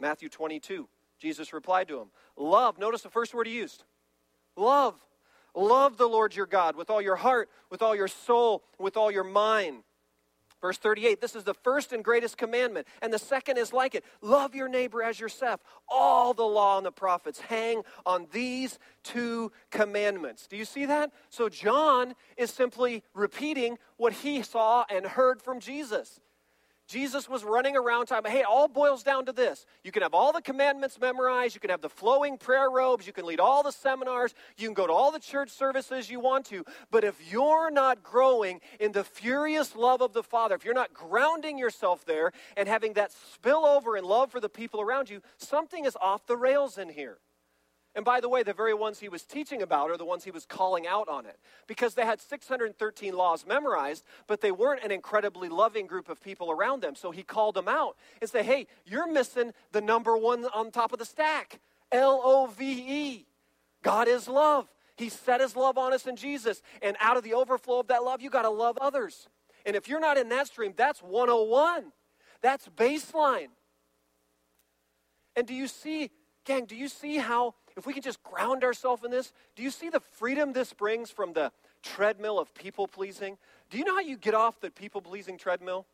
Matthew 0.00 0.28
22. 0.28 0.88
Jesus 1.18 1.52
replied 1.52 1.88
to 1.88 2.00
him, 2.00 2.08
Love. 2.36 2.78
Notice 2.78 3.02
the 3.02 3.10
first 3.10 3.34
word 3.34 3.46
he 3.46 3.54
used 3.54 3.84
love. 4.56 4.94
Love 5.56 5.96
the 5.96 6.06
Lord 6.06 6.34
your 6.34 6.46
God 6.46 6.74
with 6.74 6.90
all 6.90 7.00
your 7.00 7.16
heart, 7.16 7.48
with 7.70 7.80
all 7.80 7.94
your 7.94 8.08
soul, 8.08 8.64
with 8.78 8.96
all 8.96 9.10
your 9.10 9.24
mind. 9.24 9.84
Verse 10.60 10.78
38 10.78 11.20
this 11.20 11.36
is 11.36 11.44
the 11.44 11.52
first 11.52 11.92
and 11.92 12.02
greatest 12.02 12.38
commandment, 12.38 12.86
and 13.02 13.12
the 13.12 13.18
second 13.18 13.58
is 13.58 13.72
like 13.72 13.94
it 13.94 14.02
love 14.22 14.54
your 14.54 14.66
neighbor 14.66 15.02
as 15.02 15.20
yourself. 15.20 15.60
All 15.88 16.32
the 16.32 16.42
law 16.42 16.78
and 16.78 16.86
the 16.86 16.90
prophets 16.90 17.38
hang 17.38 17.82
on 18.06 18.26
these 18.32 18.78
two 19.02 19.52
commandments. 19.70 20.46
Do 20.46 20.56
you 20.56 20.64
see 20.64 20.86
that? 20.86 21.12
So, 21.28 21.50
John 21.50 22.14
is 22.38 22.50
simply 22.50 23.02
repeating 23.12 23.76
what 23.98 24.14
he 24.14 24.42
saw 24.42 24.86
and 24.88 25.04
heard 25.04 25.42
from 25.42 25.60
Jesus. 25.60 26.18
Jesus 26.86 27.28
was 27.28 27.44
running 27.44 27.76
around 27.76 28.06
talking, 28.06 28.30
hey, 28.30 28.40
it 28.40 28.46
all 28.46 28.68
boils 28.68 29.02
down 29.02 29.24
to 29.26 29.32
this. 29.32 29.64
You 29.82 29.90
can 29.90 30.02
have 30.02 30.12
all 30.12 30.32
the 30.32 30.42
commandments 30.42 31.00
memorized, 31.00 31.54
you 31.54 31.60
can 31.60 31.70
have 31.70 31.80
the 31.80 31.88
flowing 31.88 32.36
prayer 32.36 32.70
robes, 32.70 33.06
you 33.06 33.12
can 33.12 33.24
lead 33.24 33.40
all 33.40 33.62
the 33.62 33.72
seminars, 33.72 34.34
you 34.58 34.66
can 34.66 34.74
go 34.74 34.86
to 34.86 34.92
all 34.92 35.10
the 35.10 35.18
church 35.18 35.50
services 35.50 36.10
you 36.10 36.20
want 36.20 36.44
to, 36.46 36.64
but 36.90 37.02
if 37.02 37.18
you're 37.32 37.70
not 37.70 38.02
growing 38.02 38.60
in 38.78 38.92
the 38.92 39.04
furious 39.04 39.74
love 39.74 40.02
of 40.02 40.12
the 40.12 40.22
Father, 40.22 40.54
if 40.54 40.64
you're 40.64 40.74
not 40.74 40.92
grounding 40.92 41.58
yourself 41.58 42.04
there 42.04 42.32
and 42.56 42.68
having 42.68 42.92
that 42.94 43.12
spill 43.32 43.64
over 43.64 43.96
in 43.96 44.04
love 44.04 44.30
for 44.30 44.40
the 44.40 44.50
people 44.50 44.80
around 44.80 45.08
you, 45.08 45.22
something 45.38 45.86
is 45.86 45.96
off 46.00 46.26
the 46.26 46.36
rails 46.36 46.76
in 46.76 46.90
here. 46.90 47.18
And 47.94 48.04
by 48.04 48.20
the 48.20 48.28
way, 48.28 48.42
the 48.42 48.52
very 48.52 48.74
ones 48.74 48.98
he 48.98 49.08
was 49.08 49.22
teaching 49.22 49.62
about 49.62 49.90
are 49.90 49.96
the 49.96 50.04
ones 50.04 50.24
he 50.24 50.32
was 50.32 50.44
calling 50.44 50.86
out 50.86 51.08
on 51.08 51.26
it. 51.26 51.38
Because 51.68 51.94
they 51.94 52.04
had 52.04 52.20
613 52.20 53.14
laws 53.14 53.46
memorized, 53.46 54.04
but 54.26 54.40
they 54.40 54.50
weren't 54.50 54.82
an 54.82 54.90
incredibly 54.90 55.48
loving 55.48 55.86
group 55.86 56.08
of 56.08 56.20
people 56.20 56.50
around 56.50 56.82
them. 56.82 56.96
So 56.96 57.12
he 57.12 57.22
called 57.22 57.54
them 57.54 57.68
out 57.68 57.96
and 58.20 58.28
said, 58.28 58.46
Hey, 58.46 58.66
you're 58.84 59.10
missing 59.10 59.52
the 59.70 59.80
number 59.80 60.16
one 60.16 60.44
on 60.46 60.72
top 60.72 60.92
of 60.92 60.98
the 60.98 61.04
stack 61.04 61.60
L 61.92 62.20
O 62.24 62.46
V 62.46 62.64
E. 62.88 63.26
God 63.82 64.08
is 64.08 64.26
love. 64.28 64.66
He 64.96 65.08
set 65.08 65.40
his 65.40 65.54
love 65.54 65.78
on 65.78 65.92
us 65.92 66.06
in 66.06 66.16
Jesus. 66.16 66.62
And 66.82 66.96
out 67.00 67.16
of 67.16 67.22
the 67.22 67.34
overflow 67.34 67.80
of 67.80 67.88
that 67.88 68.02
love, 68.02 68.20
you 68.20 68.30
got 68.30 68.42
to 68.42 68.50
love 68.50 68.78
others. 68.80 69.28
And 69.66 69.76
if 69.76 69.88
you're 69.88 70.00
not 70.00 70.18
in 70.18 70.28
that 70.30 70.48
stream, 70.48 70.74
that's 70.76 71.00
101. 71.00 71.92
That's 72.42 72.68
baseline. 72.68 73.48
And 75.36 75.46
do 75.46 75.54
you 75.54 75.66
see, 75.66 76.10
gang, 76.44 76.66
do 76.66 76.76
you 76.76 76.88
see 76.88 77.16
how 77.16 77.54
if 77.76 77.86
we 77.86 77.92
can 77.92 78.02
just 78.02 78.22
ground 78.22 78.62
ourselves 78.62 79.04
in 79.04 79.10
this, 79.10 79.32
do 79.56 79.62
you 79.62 79.70
see 79.70 79.90
the 79.90 80.00
freedom 80.00 80.52
this 80.52 80.72
brings 80.72 81.10
from 81.10 81.32
the 81.32 81.50
treadmill 81.82 82.38
of 82.38 82.54
people 82.54 82.86
pleasing? 82.86 83.36
Do 83.70 83.78
you 83.78 83.84
know 83.84 83.94
how 83.94 84.00
you 84.00 84.16
get 84.16 84.34
off 84.34 84.60
the 84.60 84.70
people 84.70 85.00
pleasing 85.00 85.36
treadmill? 85.38 85.86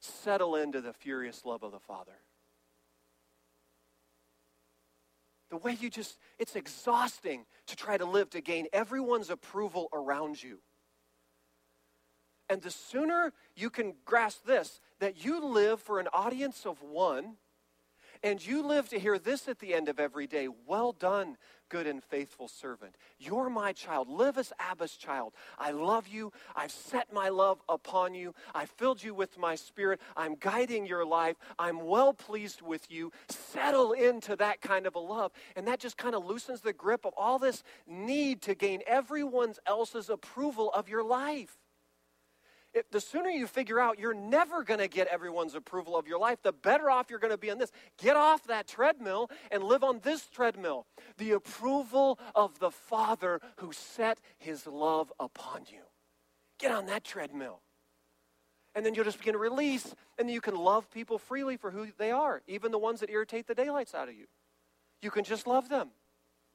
Settle 0.00 0.56
into 0.56 0.80
the 0.80 0.92
furious 0.92 1.44
love 1.44 1.62
of 1.62 1.72
the 1.72 1.78
Father. 1.78 2.12
The 5.50 5.56
way 5.56 5.76
you 5.80 5.90
just, 5.90 6.18
it's 6.38 6.56
exhausting 6.56 7.44
to 7.66 7.76
try 7.76 7.96
to 7.96 8.04
live 8.04 8.30
to 8.30 8.40
gain 8.40 8.66
everyone's 8.72 9.30
approval 9.30 9.88
around 9.92 10.42
you. 10.42 10.58
And 12.48 12.62
the 12.62 12.70
sooner 12.70 13.32
you 13.54 13.70
can 13.70 13.94
grasp 14.04 14.44
this, 14.44 14.80
that 14.98 15.24
you 15.24 15.44
live 15.44 15.80
for 15.80 16.00
an 16.00 16.08
audience 16.12 16.66
of 16.66 16.82
one 16.82 17.36
and 18.22 18.44
you 18.44 18.66
live 18.66 18.88
to 18.90 18.98
hear 18.98 19.18
this 19.18 19.48
at 19.48 19.58
the 19.58 19.74
end 19.74 19.88
of 19.88 19.98
every 19.98 20.26
day 20.26 20.48
Well 20.66 20.92
done, 20.92 21.36
good 21.68 21.86
and 21.86 22.02
faithful 22.02 22.48
servant. 22.48 22.96
You're 23.18 23.48
my 23.48 23.72
child. 23.72 24.08
Live 24.08 24.36
as 24.36 24.52
Abba's 24.58 24.96
child. 24.96 25.32
I 25.58 25.70
love 25.70 26.08
you. 26.08 26.32
I've 26.54 26.72
set 26.72 27.12
my 27.12 27.28
love 27.28 27.62
upon 27.68 28.14
you. 28.14 28.34
I 28.54 28.66
filled 28.66 29.02
you 29.02 29.14
with 29.14 29.38
my 29.38 29.54
spirit. 29.54 30.00
I'm 30.16 30.34
guiding 30.34 30.86
your 30.86 31.06
life. 31.06 31.36
I'm 31.58 31.86
well 31.86 32.12
pleased 32.12 32.60
with 32.60 32.90
you. 32.90 33.12
Settle 33.28 33.92
into 33.92 34.36
that 34.36 34.60
kind 34.60 34.86
of 34.86 34.94
a 34.96 34.98
love. 34.98 35.32
And 35.56 35.66
that 35.68 35.80
just 35.80 35.96
kind 35.96 36.14
of 36.14 36.26
loosens 36.26 36.60
the 36.60 36.72
grip 36.72 37.06
of 37.06 37.14
all 37.16 37.38
this 37.38 37.62
need 37.86 38.42
to 38.42 38.54
gain 38.54 38.82
everyone 38.86 39.54
else's 39.66 40.10
approval 40.10 40.70
of 40.74 40.88
your 40.88 41.04
life 41.04 41.59
the 42.92 43.00
sooner 43.00 43.28
you 43.28 43.46
figure 43.46 43.80
out 43.80 43.98
you're 43.98 44.14
never 44.14 44.62
going 44.62 44.80
to 44.80 44.88
get 44.88 45.08
everyone's 45.08 45.54
approval 45.54 45.96
of 45.96 46.06
your 46.06 46.18
life, 46.18 46.38
the 46.42 46.52
better 46.52 46.90
off 46.90 47.10
you're 47.10 47.18
going 47.18 47.32
to 47.32 47.38
be 47.38 47.50
on 47.50 47.58
this. 47.58 47.72
Get 47.98 48.16
off 48.16 48.44
that 48.44 48.68
treadmill 48.68 49.30
and 49.50 49.62
live 49.62 49.82
on 49.82 50.00
this 50.02 50.28
treadmill 50.28 50.86
the 51.18 51.32
approval 51.32 52.18
of 52.34 52.58
the 52.58 52.70
Father 52.70 53.40
who 53.56 53.72
set 53.72 54.18
his 54.38 54.66
love 54.66 55.12
upon 55.18 55.62
you. 55.66 55.82
Get 56.58 56.72
on 56.72 56.86
that 56.86 57.04
treadmill. 57.04 57.60
And 58.74 58.86
then 58.86 58.94
you'll 58.94 59.04
just 59.04 59.18
begin 59.18 59.32
to 59.32 59.38
release, 59.38 59.94
and 60.18 60.30
you 60.30 60.40
can 60.40 60.54
love 60.54 60.90
people 60.92 61.18
freely 61.18 61.56
for 61.56 61.72
who 61.72 61.88
they 61.98 62.12
are, 62.12 62.40
even 62.46 62.70
the 62.70 62.78
ones 62.78 63.00
that 63.00 63.10
irritate 63.10 63.48
the 63.48 63.54
daylights 63.54 63.94
out 63.94 64.08
of 64.08 64.14
you. 64.14 64.26
You 65.02 65.10
can 65.10 65.24
just 65.24 65.46
love 65.46 65.68
them 65.68 65.88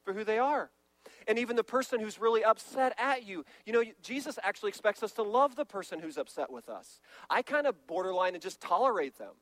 for 0.02 0.14
who 0.14 0.24
they 0.24 0.38
are 0.38 0.70
and 1.26 1.38
even 1.38 1.56
the 1.56 1.64
person 1.64 2.00
who's 2.00 2.20
really 2.20 2.44
upset 2.44 2.94
at 2.98 3.26
you. 3.26 3.44
You 3.64 3.72
know, 3.72 3.84
Jesus 4.02 4.38
actually 4.42 4.68
expects 4.68 5.02
us 5.02 5.12
to 5.12 5.22
love 5.22 5.56
the 5.56 5.64
person 5.64 6.00
who's 6.00 6.16
upset 6.16 6.50
with 6.50 6.68
us. 6.68 7.00
I 7.28 7.42
kind 7.42 7.66
of 7.66 7.86
borderline 7.86 8.34
and 8.34 8.42
just 8.42 8.60
tolerate 8.60 9.18
them. 9.18 9.34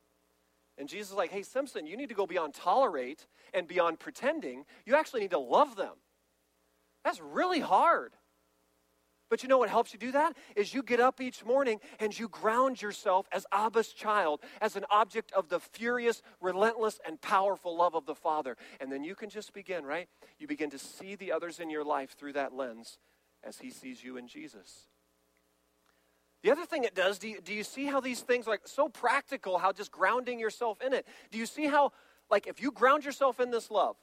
And 0.77 0.89
Jesus 0.89 1.11
is 1.11 1.17
like, 1.17 1.31
hey, 1.31 1.43
Simpson, 1.43 1.87
you 1.87 1.97
need 1.97 2.09
to 2.09 2.15
go 2.15 2.27
beyond 2.27 2.55
tolerate 2.55 3.27
and 3.53 3.69
beyond 3.69 4.01
pretending. 4.01 4.65
You 4.85 4.97
actually 4.97 5.21
need 5.21 5.31
to 5.31 5.39
love 5.39 5.77
them. 5.77 5.95
That's 7.05 7.21
really 7.21 7.61
hard. 7.61 8.15
But 9.35 9.43
you 9.43 9.49
know 9.49 9.59
what 9.59 9.69
helps 9.69 9.93
you 9.93 9.99
do 9.99 10.13
that? 10.13 10.37
Is 10.55 10.73
you 10.73 10.81
get 10.81 11.01
up 11.01 11.21
each 11.21 11.45
morning 11.45 11.81
and 11.99 12.17
you 12.17 12.29
ground 12.29 12.81
yourself 12.81 13.27
as 13.33 13.45
Abba's 13.51 13.89
child, 13.89 14.41
as 14.61 14.77
an 14.77 14.85
object 14.93 15.33
of 15.33 15.49
the 15.49 15.59
furious, 15.59 16.23
relentless, 16.41 17.01
and 17.05 17.21
powerful 17.21 17.77
love 17.77 17.97
of 17.97 18.07
the 18.07 18.15
Father. 18.15 18.57
And 18.79 18.93
then 18.93 19.03
you 19.03 19.17
can 19.17 19.31
just 19.31 19.53
begin, 19.53 19.85
right? 19.85 20.09
You 20.39 20.47
begin 20.47 20.71
to 20.71 20.79
see 20.79 21.17
the 21.17 21.33
others 21.33 21.59
in 21.59 21.69
your 21.69 21.83
life 21.83 22.15
through 22.17 22.35
that 22.35 22.55
lens 22.55 22.99
as 23.43 23.59
He 23.59 23.71
sees 23.71 24.05
you 24.05 24.19
in 24.19 24.29
Jesus. 24.29 24.87
The 26.45 26.53
other 26.53 26.65
thing 26.65 26.85
it 26.85 26.95
does, 26.95 27.19
do 27.19 27.27
you, 27.27 27.41
do 27.41 27.53
you 27.53 27.65
see 27.65 27.87
how 27.87 27.99
these 27.99 28.21
things 28.21 28.47
like 28.47 28.61
so 28.67 28.89
practical, 28.89 29.59
how 29.59 29.73
just 29.73 29.91
grounding 29.91 30.39
yourself 30.39 30.81
in 30.81 30.93
it? 30.93 31.09
Do 31.33 31.39
you 31.39 31.47
see 31.47 31.67
how, 31.67 31.91
like, 32.31 32.47
if 32.47 32.63
you 32.63 32.71
ground 32.71 33.05
yourself 33.05 33.41
in 33.41 33.51
this 33.51 33.69
love, 33.69 33.97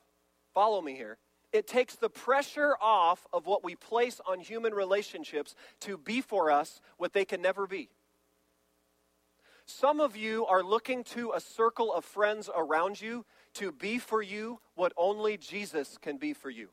follow 0.54 0.82
me 0.82 0.94
here, 0.94 1.20
it 1.54 1.68
takes 1.68 1.96
the 1.96 2.10
pressure 2.10 2.76
off 2.82 3.28
of 3.34 3.46
what 3.46 3.64
we 3.64 3.76
place 3.76 4.22
on 4.28 4.40
human 4.40 4.74
relationships 4.74 5.56
to 5.82 5.98
be 5.98 6.22
for 6.22 6.52
us 6.52 6.82
what 6.98 7.14
they 7.14 7.26
can 7.26 7.42
never 7.42 7.68
be. 7.68 7.90
Some 9.66 10.02
of 10.02 10.18
you 10.18 10.46
are 10.48 10.64
looking 10.64 11.04
to 11.06 11.32
a 11.36 11.40
circle 11.40 11.94
of 11.94 12.04
friends 12.04 12.50
around 12.54 13.00
you 13.00 13.26
to 13.56 13.72
be 13.72 14.00
for 14.00 14.22
you 14.22 14.60
what 14.76 14.92
only 14.98 15.38
Jesus 15.38 15.98
can 16.02 16.18
be 16.18 16.34
for 16.34 16.50
you. 16.50 16.70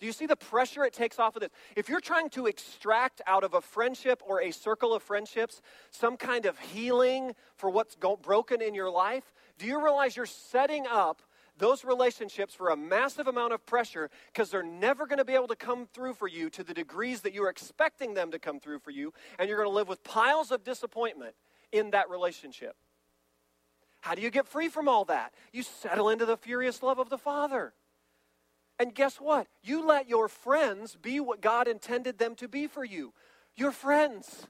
Do 0.00 0.06
you 0.06 0.12
see 0.12 0.26
the 0.26 0.36
pressure 0.36 0.84
it 0.84 0.92
takes 0.92 1.20
off 1.20 1.36
of 1.36 1.40
this? 1.40 1.50
If 1.76 1.88
you're 1.88 2.00
trying 2.00 2.28
to 2.30 2.46
extract 2.46 3.22
out 3.26 3.44
of 3.44 3.54
a 3.54 3.60
friendship 3.60 4.22
or 4.26 4.42
a 4.42 4.50
circle 4.50 4.92
of 4.92 5.02
friendships 5.02 5.62
some 5.90 6.16
kind 6.16 6.46
of 6.46 6.58
healing 6.58 7.34
for 7.56 7.70
what's 7.70 7.94
go- 7.94 8.16
broken 8.16 8.60
in 8.60 8.74
your 8.74 8.90
life, 8.90 9.32
do 9.56 9.66
you 9.66 9.82
realize 9.82 10.16
you're 10.16 10.26
setting 10.26 10.84
up 10.90 11.22
those 11.56 11.84
relationships 11.84 12.54
for 12.54 12.70
a 12.70 12.76
massive 12.76 13.26
amount 13.26 13.52
of 13.52 13.64
pressure 13.64 14.10
because 14.26 14.50
they're 14.50 14.62
never 14.62 15.06
going 15.06 15.18
to 15.18 15.24
be 15.24 15.34
able 15.34 15.48
to 15.48 15.56
come 15.56 15.86
through 15.86 16.14
for 16.14 16.28
you 16.28 16.50
to 16.50 16.64
the 16.64 16.74
degrees 16.74 17.20
that 17.22 17.32
you're 17.32 17.48
expecting 17.48 18.14
them 18.14 18.30
to 18.32 18.38
come 18.38 18.60
through 18.60 18.80
for 18.80 18.90
you, 18.90 19.12
and 19.38 19.48
you're 19.48 19.58
going 19.58 19.68
to 19.68 19.74
live 19.74 19.88
with 19.88 20.02
piles 20.02 20.50
of 20.50 20.64
disappointment 20.64 21.34
in 21.72 21.90
that 21.90 22.10
relationship. 22.10 22.76
How 24.00 24.14
do 24.14 24.22
you 24.22 24.30
get 24.30 24.46
free 24.46 24.68
from 24.68 24.88
all 24.88 25.06
that? 25.06 25.32
You 25.52 25.62
settle 25.62 26.10
into 26.10 26.26
the 26.26 26.36
furious 26.36 26.82
love 26.82 26.98
of 26.98 27.08
the 27.08 27.18
Father. 27.18 27.72
And 28.78 28.94
guess 28.94 29.16
what? 29.16 29.46
You 29.62 29.86
let 29.86 30.08
your 30.08 30.28
friends 30.28 30.96
be 31.00 31.20
what 31.20 31.40
God 31.40 31.68
intended 31.68 32.18
them 32.18 32.34
to 32.36 32.48
be 32.48 32.66
for 32.66 32.84
you. 32.84 33.14
Your 33.56 33.72
friends. 33.72 34.46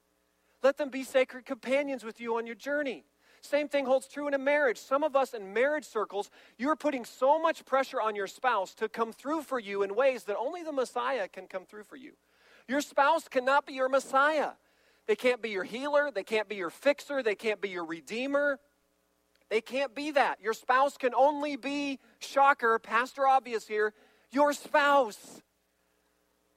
Let 0.63 0.79
them 0.79 0.89
be 0.89 1.05
sacred 1.05 1.45
companions 1.45 2.05
with 2.05 2.21
you 2.21 2.37
on 2.37 2.47
your 2.47 2.57
journey. 2.57 3.05
Same 3.45 3.69
thing 3.69 3.85
holds 3.85 4.09
true 4.09 4.27
in 4.27 4.33
a 4.33 4.39
marriage. 4.39 4.79
Some 4.79 5.05
of 5.05 5.15
us 5.15 5.35
in 5.35 5.53
marriage 5.53 5.85
circles, 5.85 6.31
you're 6.57 6.77
putting 6.77 7.05
so 7.05 7.39
much 7.39 7.67
pressure 7.67 8.01
on 8.01 8.17
your 8.17 8.27
spouse 8.27 8.75
to 8.77 8.89
come 8.89 9.13
through 9.13 9.43
for 9.43 9.61
you 9.61 9.83
in 9.83 9.95
ways 9.95 10.25
that 10.25 10.39
only 10.39 10.63
the 10.63 10.73
Messiah 10.73 11.29
can 11.29 11.47
come 11.47 11.67
through 11.67 11.85
for 11.85 11.97
you. 11.97 12.13
Your 12.69 12.81
spouse 12.81 13.29
cannot 13.29 13.67
be 13.67 13.75
your 13.75 13.91
Messiah. 13.91 14.53
They 15.07 15.15
can't 15.15 15.43
be 15.43 15.51
your 15.51 15.65
healer, 15.65 16.11
they 16.11 16.23
can't 16.23 16.49
be 16.49 16.55
your 16.55 16.71
fixer, 16.71 17.23
they 17.23 17.35
can't 17.35 17.61
be 17.61 17.69
your 17.69 17.85
redeemer. 17.85 18.59
They 19.51 19.61
can't 19.61 19.95
be 19.95 20.13
that. 20.13 20.41
Your 20.41 20.55
spouse 20.55 20.97
can 20.97 21.15
only 21.15 21.57
be, 21.57 21.99
shocker, 22.19 22.79
Pastor 22.79 23.27
Obvious 23.27 23.69
here, 23.69 23.93
your 24.31 24.55
spouse. 24.55 25.43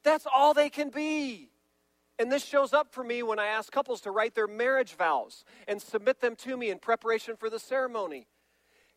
That's 0.03 0.25
all 0.33 0.53
they 0.53 0.69
can 0.69 0.89
be. 0.89 1.49
And 2.19 2.31
this 2.31 2.43
shows 2.43 2.73
up 2.73 2.91
for 2.91 3.03
me 3.03 3.21
when 3.21 3.39
I 3.39 3.47
ask 3.47 3.71
couples 3.71 4.01
to 4.01 4.11
write 4.11 4.33
their 4.33 4.47
marriage 4.47 4.95
vows 4.95 5.43
and 5.67 5.81
submit 5.81 6.19
them 6.19 6.35
to 6.37 6.57
me 6.57 6.69
in 6.69 6.79
preparation 6.79 7.35
for 7.35 7.49
the 7.49 7.59
ceremony. 7.59 8.27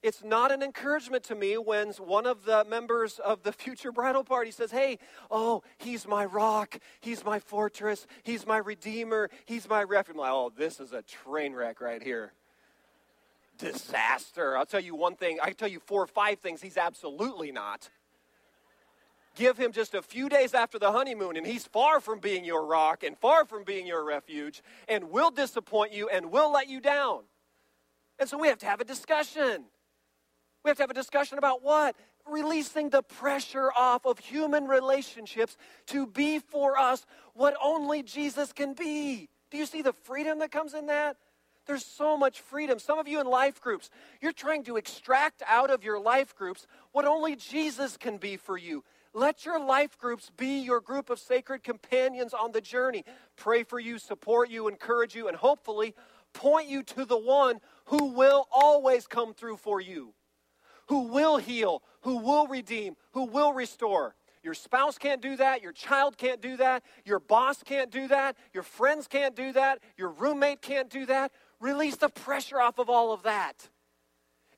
It's 0.03 0.25
not 0.25 0.51
an 0.51 0.63
encouragement 0.63 1.25
to 1.25 1.35
me 1.35 1.59
when 1.59 1.91
one 1.99 2.25
of 2.25 2.47
the 2.47 2.65
members 2.65 3.19
of 3.19 3.43
the 3.43 3.53
future 3.53 3.93
bridal 3.93 4.25
party 4.25 4.51
says, 4.51 4.71
Hey, 4.71 4.99
oh, 5.31 5.63
he's 5.77 6.09
my 6.09 6.25
rock, 6.25 6.79
he's 7.01 7.23
my 7.23 7.39
fortress, 7.39 8.07
he's 8.23 8.47
my 8.47 8.57
redeemer, 8.57 9.29
he's 9.45 9.69
my 9.69 9.83
refuge. 9.83 10.15
I'm 10.15 10.21
like, 10.21 10.33
Oh, 10.33 10.51
this 10.57 10.81
is 10.81 10.93
a 10.95 11.03
train 11.03 11.53
wreck 11.53 11.83
right 11.83 12.03
here. 12.03 12.33
Disaster. 13.59 14.57
I'll 14.57 14.65
tell 14.65 14.81
you 14.81 14.95
one 14.95 15.17
thing, 15.17 15.39
I 15.43 15.49
can 15.49 15.57
tell 15.57 15.69
you 15.69 15.81
four 15.81 16.03
or 16.03 16.07
five 16.07 16.39
things 16.39 16.63
he's 16.63 16.79
absolutely 16.79 17.53
not. 17.53 17.91
Give 19.41 19.57
him 19.57 19.73
just 19.73 19.95
a 19.95 20.03
few 20.03 20.29
days 20.29 20.53
after 20.53 20.79
the 20.79 20.93
honeymoon, 20.93 21.35
and 21.39 21.47
he's 21.47 21.65
far 21.65 21.99
from 21.99 22.19
being 22.19 22.45
your 22.45 22.67
rock 22.67 23.03
and 23.03 23.17
far 23.17 23.47
from 23.47 23.65
being 23.65 23.87
your 23.87 24.05
refuge, 24.05 24.63
and 24.87 25.05
will 25.11 25.31
disappoint 25.31 25.95
you 25.95 26.11
and 26.11 26.31
will 26.31 26.53
let 26.53 26.69
you 26.69 26.79
down. 26.79 27.23
And 28.19 28.29
so 28.29 28.37
we 28.37 28.49
have 28.49 28.59
to 28.59 28.67
have 28.67 28.83
a 28.83 28.85
discussion. 28.85 29.65
We 30.63 30.69
have 30.69 30.77
to 30.77 30.83
have 30.83 30.91
a 30.91 30.95
discussion 30.95 31.39
about 31.39 31.63
what? 31.63 31.97
Releasing 32.29 32.91
the 32.91 33.01
pressure 33.01 33.73
off 33.75 34.05
of 34.05 34.19
human 34.19 34.67
relationships 34.67 35.57
to 35.87 36.07
be 36.07 36.39
for 36.39 36.79
us 36.79 37.07
what 37.33 37.57
only 37.65 38.03
Jesus 38.03 38.53
can 38.53 38.75
be. 38.75 39.31
Do 39.51 39.57
you 39.57 39.65
see 39.65 39.81
the 39.81 39.95
freedom 39.95 40.41
that 40.41 40.53
comes 40.53 40.75
in 40.75 40.85
that? 40.89 41.17
There's 41.67 41.87
so 41.87 42.15
much 42.15 42.41
freedom. 42.43 42.79
Some 42.79 42.99
of 42.99 43.09
you 43.09 43.23
in 43.23 43.27
life 43.27 43.59
groups, 43.63 43.89
you're 44.21 44.33
trying 44.33 44.65
to 44.65 44.77
extract 44.77 45.43
out 45.47 45.71
of 45.71 45.83
your 45.83 45.99
life 45.99 46.37
groups 46.37 46.67
what 46.93 47.07
only 47.07 47.37
Jesus 47.37 47.97
can 47.97 48.19
be 48.19 48.37
for 48.37 48.59
you. 48.59 48.85
Let 49.13 49.45
your 49.45 49.59
life 49.59 49.99
groups 49.99 50.31
be 50.37 50.61
your 50.61 50.81
group 50.81 51.11
of 51.11 51.19
sacred 51.19 51.65
companions 51.65 52.33
on 52.33 52.53
the 52.53 52.61
journey. 52.61 53.05
Pray 53.37 53.65
for 53.65 53.81
you, 53.81 53.99
support 53.99 54.51
you, 54.51 54.69
encourage 54.69 55.15
you, 55.15 55.29
and 55.29 55.37
hopefully 55.37 55.95
point 56.33 56.69
you 56.69 56.83
to 56.85 57.05
the 57.05 57.19
one 57.19 57.61
who 57.87 58.13
will 58.13 58.47
always 58.53 59.07
come 59.07 59.35
through 59.35 59.57
for 59.57 59.81
you 59.81 60.15
who 60.91 61.03
will 61.03 61.37
heal, 61.37 61.85
who 62.01 62.17
will 62.17 62.49
redeem, 62.49 62.97
who 63.13 63.25
will 63.25 63.53
restore. 63.53 64.17
Your 64.43 64.55
spouse 64.55 64.99
can't 64.99 65.23
do 65.23 65.37
that. 65.37 65.63
Your 65.63 65.73
child 65.73 66.19
can't 66.19 66.43
do 66.43 66.57
that. 66.57 66.83
Your 67.05 67.21
boss 67.21 67.63
can't 67.63 67.93
do 67.93 68.09
that. 68.09 68.37
Your 68.53 68.65
friends 68.65 69.07
can't 69.07 69.37
do 69.37 69.53
that. 69.53 69.79
Your 69.97 70.09
roommate 70.09 70.61
can't 70.63 70.91
do 70.91 71.07
that. 71.07 71.31
Release 71.61 71.95
the 71.95 72.09
pressure 72.09 72.61
off 72.61 72.79
of 72.79 72.91
all 72.91 73.13
of 73.13 73.23
that. 73.23 73.69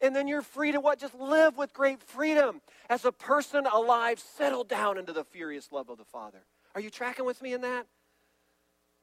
And 0.03 0.15
then 0.15 0.27
you're 0.27 0.43
free 0.43 0.73
to 0.73 0.81
what? 0.81 0.99
Just 0.99 1.15
live 1.15 1.57
with 1.57 1.73
great 1.73 2.03
freedom. 2.03 2.61
As 2.91 3.05
a 3.05 3.13
person 3.13 3.67
alive, 3.67 4.19
settle 4.19 4.65
down 4.65 4.99
into 4.99 5.13
the 5.13 5.25
furious 5.25 5.71
love 5.71 5.89
of 5.89 5.97
the 5.97 6.05
Father. 6.05 6.43
Are 6.75 6.81
you 6.81 6.91
tracking 6.91 7.25
with 7.25 7.41
me 7.41 7.53
in 7.53 7.61
that? 7.61 7.87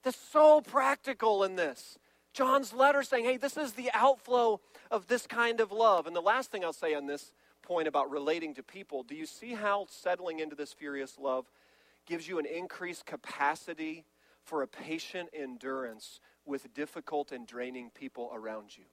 That's 0.04 0.18
so 0.18 0.62
practical 0.62 1.44
in 1.46 1.56
this. 1.56 1.98
John's 2.34 2.74
letter 2.74 3.02
saying, 3.02 3.26
hey, 3.26 3.38
this 3.38 3.58
is 3.58 3.74
the 3.74 3.90
outflow 3.94 4.60
of 4.92 5.08
this 5.08 5.26
kind 5.26 5.62
of 5.62 5.72
love. 5.72 6.06
And 6.06 6.16
the 6.16 6.22
last 6.22 6.52
thing 6.52 6.64
I'll 6.64 6.74
say 6.74 6.94
on 6.94 7.08
this 7.08 7.34
point 7.62 7.88
about 7.88 8.10
relating 8.10 8.54
to 8.56 8.64
people 8.64 9.04
do 9.04 9.16
you 9.16 9.26
see 9.26 9.54
how 9.54 9.86
settling 9.90 10.40
into 10.40 10.56
this 10.56 10.74
furious 10.74 11.18
love 11.20 11.46
gives 12.06 12.28
you 12.28 12.40
an 12.40 12.46
increased 12.46 13.06
capacity 13.06 14.06
for 14.44 14.64
a 14.64 14.68
patient 14.68 15.30
endurance 15.34 16.20
with 16.46 16.74
difficult 16.74 17.32
and 17.32 17.46
draining 17.46 17.90
people 17.92 18.32
around 18.34 18.78
you? 18.78 18.86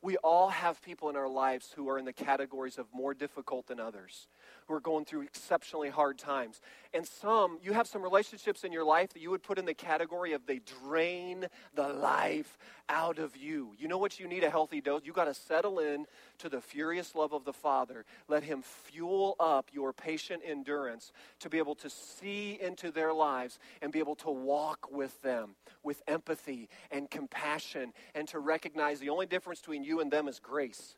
We 0.00 0.16
all 0.18 0.48
have 0.48 0.80
people 0.82 1.08
in 1.08 1.16
our 1.16 1.28
lives 1.28 1.72
who 1.74 1.88
are 1.88 1.98
in 1.98 2.04
the 2.04 2.12
categories 2.12 2.78
of 2.78 2.86
more 2.92 3.14
difficult 3.14 3.66
than 3.66 3.80
others 3.80 4.28
who 4.68 4.74
are 4.74 4.80
going 4.80 5.04
through 5.04 5.22
exceptionally 5.22 5.88
hard 5.88 6.18
times. 6.18 6.60
And 6.92 7.06
some, 7.06 7.58
you 7.62 7.72
have 7.72 7.86
some 7.86 8.02
relationships 8.02 8.64
in 8.64 8.72
your 8.72 8.84
life 8.84 9.12
that 9.14 9.22
you 9.22 9.30
would 9.30 9.42
put 9.42 9.58
in 9.58 9.64
the 9.64 9.74
category 9.74 10.32
of 10.34 10.46
they 10.46 10.60
drain 10.84 11.46
the 11.74 11.88
life 11.88 12.58
out 12.90 13.18
of 13.18 13.36
you. 13.36 13.74
You 13.78 13.88
know 13.88 13.98
what 13.98 14.20
you 14.20 14.28
need 14.28 14.44
a 14.44 14.50
healthy 14.50 14.80
dose? 14.80 15.02
You 15.04 15.12
got 15.12 15.24
to 15.24 15.34
settle 15.34 15.78
in 15.78 16.06
to 16.38 16.48
the 16.48 16.60
furious 16.60 17.14
love 17.14 17.32
of 17.32 17.44
the 17.44 17.52
Father. 17.52 18.04
Let 18.28 18.42
Him 18.42 18.62
fuel 18.62 19.36
up 19.40 19.70
your 19.72 19.92
patient 19.92 20.42
endurance 20.46 21.12
to 21.40 21.48
be 21.48 21.58
able 21.58 21.74
to 21.76 21.90
see 21.90 22.58
into 22.60 22.90
their 22.90 23.12
lives 23.12 23.58
and 23.82 23.92
be 23.92 23.98
able 23.98 24.16
to 24.16 24.30
walk 24.30 24.90
with 24.90 25.20
them 25.22 25.56
with 25.82 26.02
empathy 26.06 26.68
and 26.90 27.10
compassion 27.10 27.92
and 28.14 28.28
to 28.28 28.38
recognize 28.38 29.00
the 29.00 29.10
only 29.10 29.26
difference 29.26 29.60
between 29.60 29.84
you 29.88 30.00
and 30.00 30.10
them 30.10 30.28
is 30.28 30.38
grace 30.38 30.94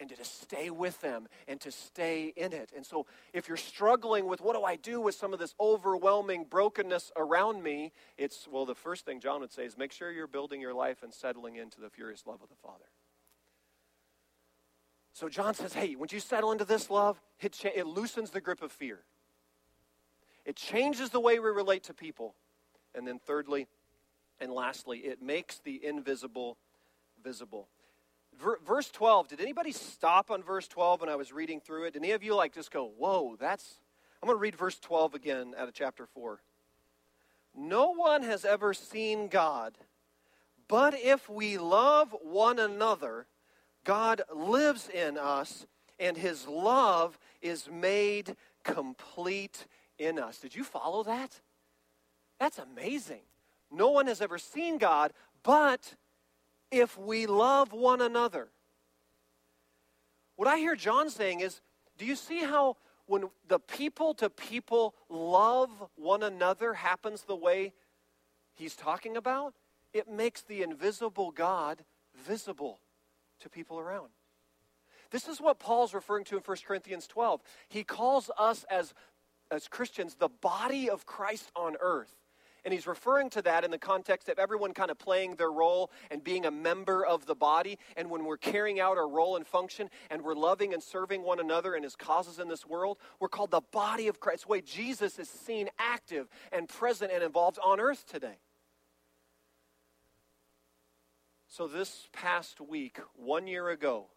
and 0.00 0.08
to 0.08 0.16
just 0.16 0.40
stay 0.42 0.70
with 0.70 1.00
them 1.00 1.28
and 1.46 1.60
to 1.60 1.70
stay 1.72 2.32
in 2.36 2.52
it. 2.52 2.70
And 2.74 2.86
so, 2.86 3.06
if 3.32 3.48
you're 3.48 3.56
struggling 3.56 4.26
with 4.26 4.40
what 4.40 4.54
do 4.54 4.62
I 4.62 4.76
do 4.76 5.00
with 5.00 5.14
some 5.14 5.32
of 5.32 5.38
this 5.38 5.54
overwhelming 5.60 6.46
brokenness 6.48 7.10
around 7.16 7.62
me, 7.62 7.92
it's, 8.16 8.46
well, 8.50 8.64
the 8.64 8.74
first 8.74 9.04
thing 9.04 9.20
John 9.20 9.40
would 9.40 9.52
say 9.52 9.64
is 9.64 9.76
make 9.76 9.92
sure 9.92 10.12
you're 10.12 10.26
building 10.26 10.60
your 10.60 10.74
life 10.74 11.02
and 11.02 11.12
settling 11.12 11.56
into 11.56 11.80
the 11.80 11.90
furious 11.90 12.24
love 12.26 12.40
of 12.42 12.48
the 12.48 12.56
Father. 12.62 12.84
So, 15.12 15.28
John 15.28 15.54
says, 15.54 15.72
hey, 15.72 15.96
when 15.96 16.08
you 16.12 16.20
settle 16.20 16.52
into 16.52 16.64
this 16.64 16.90
love, 16.90 17.20
it, 17.40 17.52
cha- 17.52 17.70
it 17.74 17.86
loosens 17.86 18.30
the 18.30 18.40
grip 18.40 18.62
of 18.62 18.70
fear, 18.70 19.00
it 20.44 20.54
changes 20.54 21.10
the 21.10 21.20
way 21.20 21.38
we 21.40 21.50
relate 21.50 21.84
to 21.84 21.94
people. 21.94 22.34
And 22.94 23.06
then, 23.06 23.18
thirdly 23.18 23.66
and 24.40 24.52
lastly, 24.52 24.98
it 24.98 25.20
makes 25.20 25.58
the 25.58 25.84
invisible 25.84 26.56
visible 27.22 27.68
verse 28.66 28.90
12, 28.90 29.28
did 29.28 29.40
anybody 29.40 29.72
stop 29.72 30.30
on 30.30 30.42
verse 30.42 30.68
12 30.68 31.00
when 31.00 31.10
I 31.10 31.16
was 31.16 31.32
reading 31.32 31.60
through 31.60 31.84
it? 31.84 31.92
Did 31.94 32.02
any 32.02 32.12
of 32.12 32.22
you 32.22 32.34
like 32.34 32.54
just 32.54 32.70
go, 32.70 32.92
whoa, 32.96 33.36
that's. 33.38 33.80
I'm 34.22 34.26
going 34.26 34.36
to 34.36 34.40
read 34.40 34.56
verse 34.56 34.78
12 34.78 35.14
again 35.14 35.54
out 35.56 35.68
of 35.68 35.74
chapter 35.74 36.06
4. 36.06 36.40
No 37.56 37.92
one 37.92 38.22
has 38.22 38.44
ever 38.44 38.74
seen 38.74 39.28
God, 39.28 39.76
but 40.68 40.94
if 40.94 41.28
we 41.28 41.58
love 41.58 42.14
one 42.22 42.58
another, 42.58 43.26
God 43.84 44.22
lives 44.34 44.88
in 44.88 45.16
us, 45.16 45.66
and 45.98 46.16
his 46.16 46.46
love 46.46 47.18
is 47.40 47.68
made 47.70 48.36
complete 48.64 49.66
in 49.98 50.18
us. 50.18 50.38
Did 50.38 50.54
you 50.54 50.62
follow 50.62 51.02
that? 51.04 51.40
That's 52.38 52.58
amazing. 52.58 53.22
No 53.70 53.90
one 53.90 54.06
has 54.06 54.20
ever 54.20 54.38
seen 54.38 54.78
God, 54.78 55.12
but 55.42 55.94
if 56.70 56.98
we 56.98 57.26
love 57.26 57.72
one 57.72 58.00
another. 58.00 58.48
What 60.36 60.48
I 60.48 60.58
hear 60.58 60.76
John 60.76 61.10
saying 61.10 61.40
is 61.40 61.60
do 61.96 62.06
you 62.06 62.14
see 62.14 62.44
how 62.44 62.76
when 63.06 63.24
the 63.48 63.58
people 63.58 64.14
to 64.14 64.30
people 64.30 64.94
love 65.08 65.70
one 65.96 66.22
another 66.22 66.74
happens 66.74 67.22
the 67.22 67.36
way 67.36 67.72
he's 68.54 68.76
talking 68.76 69.16
about? 69.16 69.54
It 69.92 70.08
makes 70.08 70.42
the 70.42 70.62
invisible 70.62 71.30
God 71.30 71.84
visible 72.24 72.80
to 73.40 73.48
people 73.48 73.78
around. 73.78 74.10
This 75.10 75.26
is 75.26 75.40
what 75.40 75.58
Paul's 75.58 75.94
referring 75.94 76.24
to 76.26 76.36
in 76.36 76.42
1 76.42 76.56
Corinthians 76.66 77.06
12. 77.06 77.40
He 77.68 77.82
calls 77.82 78.30
us 78.38 78.64
as, 78.70 78.92
as 79.50 79.66
Christians 79.66 80.16
the 80.16 80.28
body 80.28 80.90
of 80.90 81.06
Christ 81.06 81.50
on 81.56 81.76
earth. 81.80 82.14
And 82.68 82.74
he's 82.74 82.86
referring 82.86 83.30
to 83.30 83.40
that 83.40 83.64
in 83.64 83.70
the 83.70 83.78
context 83.78 84.28
of 84.28 84.38
everyone 84.38 84.74
kind 84.74 84.90
of 84.90 84.98
playing 84.98 85.36
their 85.36 85.50
role 85.50 85.90
and 86.10 86.22
being 86.22 86.44
a 86.44 86.50
member 86.50 87.02
of 87.02 87.24
the 87.24 87.34
body. 87.34 87.78
And 87.96 88.10
when 88.10 88.26
we're 88.26 88.36
carrying 88.36 88.78
out 88.78 88.98
our 88.98 89.08
role 89.08 89.36
and 89.36 89.46
function 89.46 89.88
and 90.10 90.20
we're 90.20 90.34
loving 90.34 90.74
and 90.74 90.82
serving 90.82 91.22
one 91.22 91.40
another 91.40 91.72
and 91.72 91.82
his 91.82 91.96
causes 91.96 92.38
in 92.38 92.46
this 92.46 92.66
world, 92.66 92.98
we're 93.20 93.30
called 93.30 93.52
the 93.52 93.62
body 93.72 94.06
of 94.06 94.20
Christ. 94.20 94.46
Way 94.46 94.60
Jesus 94.60 95.18
is 95.18 95.30
seen 95.30 95.70
active 95.78 96.28
and 96.52 96.68
present 96.68 97.10
and 97.10 97.22
involved 97.22 97.58
on 97.64 97.80
earth 97.80 98.04
today. 98.06 98.36
So, 101.46 101.68
this 101.68 102.10
past 102.12 102.60
week, 102.60 103.00
one 103.14 103.46
year 103.46 103.70
ago, 103.70 104.08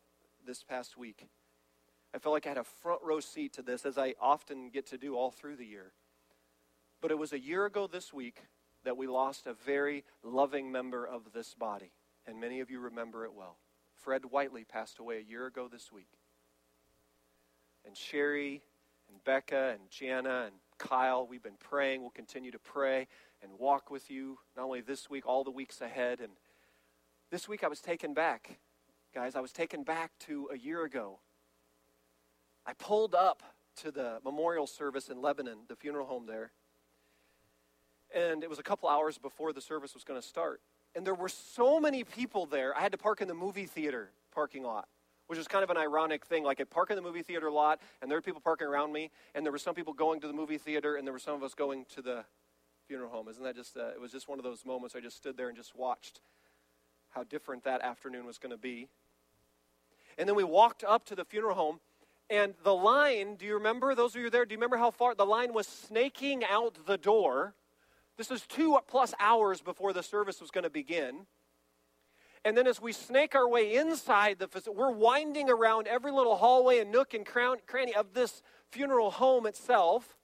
this 0.46 0.62
past 0.62 0.98
week, 0.98 1.26
I 2.14 2.18
felt 2.18 2.34
like 2.34 2.46
I 2.48 2.50
had 2.50 2.58
a 2.58 2.66
front 2.66 3.02
row 3.02 3.22
seat 3.22 3.54
to 3.54 3.62
this, 3.62 3.86
as 3.86 3.98
I 3.98 4.16
often 4.20 4.72
get 4.72 4.88
to 4.88 4.98
do 4.98 5.16
all 5.16 5.32
through 5.32 5.56
the 5.56 5.66
year. 5.66 5.94
But 7.02 7.12
it 7.12 7.18
was 7.18 7.34
a 7.34 7.40
year 7.40 7.66
ago 7.66 7.88
this 7.88 8.14
week 8.14 8.44
that 8.84 8.96
we 8.96 9.08
lost 9.08 9.48
a 9.48 9.54
very 9.54 10.04
loving 10.24 10.72
member 10.72 11.06
of 11.06 11.34
this 11.34 11.56
body, 11.56 11.92
and 12.28 12.40
many 12.40 12.60
of 12.60 12.70
you 12.70 12.80
remember 12.80 13.26
it 13.26 13.34
well. 13.34 13.58
Fred 13.96 14.26
Whiteley 14.26 14.64
passed 14.64 15.00
away 15.00 15.18
a 15.18 15.30
year 15.30 15.48
ago 15.48 15.68
this 15.68 15.92
week. 15.92 16.10
And 17.86 17.98
Sherry 17.98 18.62
and 19.10 19.24
Becca 19.24 19.72
and 19.74 19.90
Jana 19.90 20.44
and 20.46 20.56
Kyle, 20.78 21.26
we've 21.28 21.44
been 21.44 21.58
praying. 21.60 22.02
We'll 22.02 22.12
continue 22.12 22.52
to 22.52 22.60
pray 22.60 23.08
and 23.42 23.52
walk 23.58 23.90
with 23.90 24.10
you, 24.10 24.38
not 24.56 24.66
only 24.66 24.82
this 24.82 25.10
week, 25.10 25.26
all 25.26 25.44
the 25.44 25.52
weeks 25.52 25.82
ahead. 25.82 26.20
And 26.20 26.34
This 27.32 27.48
week 27.48 27.64
I 27.64 27.68
was 27.68 27.80
taken 27.80 28.14
back, 28.14 28.60
guys. 29.14 29.36
I 29.36 29.42
was 29.42 29.52
taken 29.52 29.84
back 29.84 30.12
to 30.22 30.50
a 30.52 30.58
year 30.58 30.84
ago. 30.84 31.20
I 32.66 32.74
pulled 32.74 33.16
up 33.16 33.42
to 33.78 33.92
the 33.92 34.20
memorial 34.24 34.68
service 34.68 35.10
in 35.10 35.22
Lebanon, 35.22 35.60
the 35.68 35.76
funeral 35.76 36.06
home 36.06 36.26
there. 36.28 36.52
And 38.14 38.44
it 38.44 38.50
was 38.50 38.60
a 38.60 38.64
couple 38.64 38.90
hours 38.90 39.18
before 39.18 39.54
the 39.54 39.62
service 39.62 39.94
was 39.94 40.04
going 40.04 40.20
to 40.20 40.28
start. 40.28 40.62
And 40.96 41.06
there 41.06 41.16
were 41.16 41.30
so 41.30 41.80
many 41.80 42.04
people 42.04 42.46
there. 42.46 42.76
I 42.76 42.82
had 42.82 42.92
to 42.92 42.98
park 42.98 43.22
in 43.22 43.28
the 43.28 43.34
movie 43.34 43.66
theater 43.66 44.10
parking 44.34 44.64
lot, 44.64 44.88
which 45.28 45.40
is 45.40 45.48
kind 45.48 45.64
of 45.64 45.70
an 45.70 45.78
ironic 45.78 46.26
thing. 46.26 46.44
Like 46.44 46.60
I 46.60 46.66
park 46.66 46.90
in 46.90 46.98
the 46.98 47.02
movie 47.02 47.22
theater 47.22 47.50
lot, 47.50 47.80
and 48.02 48.12
there 48.12 48.18
were 48.18 48.22
people 48.22 48.42
parking 48.42 48.68
around 48.68 48.92
me, 48.92 49.10
and 49.34 49.46
there 49.46 49.52
were 49.52 49.58
some 49.58 49.76
people 49.76 49.94
going 49.94 50.20
to 50.20 50.28
the 50.28 50.34
movie 50.34 50.58
theater, 50.58 50.96
and 50.98 51.08
there 51.08 51.14
were 51.14 51.20
some 51.20 51.36
of 51.36 51.44
us 51.44 51.54
going 51.54 51.86
to 51.96 52.02
the 52.02 52.26
funeral 52.88 53.10
home. 53.10 53.30
Isn't 53.30 53.44
that 53.44 53.56
just, 53.56 53.78
uh, 53.78 53.88
it 53.88 54.02
was 54.02 54.12
just 54.12 54.28
one 54.28 54.38
of 54.40 54.44
those 54.44 54.66
moments 54.66 54.96
I 54.96 55.00
just 55.00 55.16
stood 55.16 55.38
there 55.38 55.48
and 55.48 55.56
just 55.56 55.76
watched 55.76 56.20
how 57.12 57.24
different 57.24 57.64
that 57.64 57.82
afternoon 57.82 58.26
was 58.26 58.38
going 58.38 58.52
to 58.52 58.58
be. 58.58 58.88
And 60.18 60.28
then 60.28 60.36
we 60.36 60.44
walked 60.44 60.84
up 60.84 61.06
to 61.06 61.16
the 61.16 61.24
funeral 61.24 61.56
home, 61.56 61.80
and 62.30 62.54
the 62.64 62.74
line, 62.74 63.36
do 63.36 63.46
you 63.46 63.54
remember, 63.54 63.96
those 63.96 64.16
of 64.16 64.22
you 64.22 64.30
there, 64.30 64.46
do 64.46 64.54
you 64.54 64.58
remember 64.58 64.78
how 64.78 64.92
far 64.92 65.16
the 65.16 65.26
line 65.26 65.54
was 65.54 65.68
snaking 65.68 66.44
out 66.44 66.78
the 66.86 66.98
door? 66.98 67.54
This 68.18 68.30
was 68.30 68.46
two 68.46 68.78
plus 68.88 69.14
hours 69.20 69.62
before 69.62 69.94
the 69.94 70.04
service 70.04 70.42
was 70.42 70.52
going 70.52 70.64
to 70.64 70.70
begin. 70.70 71.26
And 72.44 72.58
then 72.58 72.66
as 72.66 72.82
we 72.82 72.92
snake 72.92 73.36
our 73.36 73.48
way 73.48 73.76
inside 73.76 74.40
the 74.40 74.48
facility, 74.48 74.80
we're 74.80 74.92
winding 74.92 75.50
around 75.50 75.88
every 75.88 76.12
little 76.12 76.36
hallway 76.36 76.80
and 76.80 76.92
nook 76.92 77.14
and 77.14 77.26
cranny 77.26 77.94
of 77.96 78.14
this 78.14 78.42
funeral 78.72 79.12
home 79.12 79.46
itself. 79.46 80.18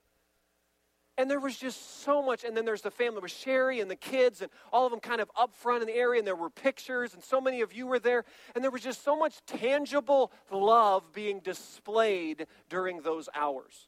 And 1.20 1.30
there 1.30 1.40
was 1.40 1.58
just 1.58 2.04
so 2.04 2.24
much. 2.24 2.44
And 2.44 2.56
then 2.56 2.66
there's 2.66 2.82
the 2.82 2.92
family 2.92 3.22
with 3.22 3.32
Sherry 3.32 3.80
and 3.80 3.90
the 3.90 3.96
kids, 3.96 4.42
and 4.42 4.52
all 4.72 4.86
of 4.86 4.92
them 4.92 5.00
kind 5.00 5.20
of 5.22 5.30
up 5.36 5.56
front 5.56 5.82
in 5.82 5.88
the 5.88 5.96
area. 5.96 6.20
And 6.20 6.28
there 6.28 6.36
were 6.36 6.50
pictures, 6.50 7.14
and 7.14 7.24
so 7.24 7.42
many 7.42 7.62
of 7.62 7.74
you 7.74 7.88
were 7.88 8.00
there. 8.00 8.24
And 8.56 8.64
there 8.64 8.72
was 8.72 8.82
just 8.82 9.04
so 9.04 9.16
much 9.16 9.38
tangible 9.46 10.32
love 10.52 11.12
being 11.14 11.40
displayed 11.40 12.46
during 12.70 13.02
those 13.02 13.30
hours. 13.34 13.88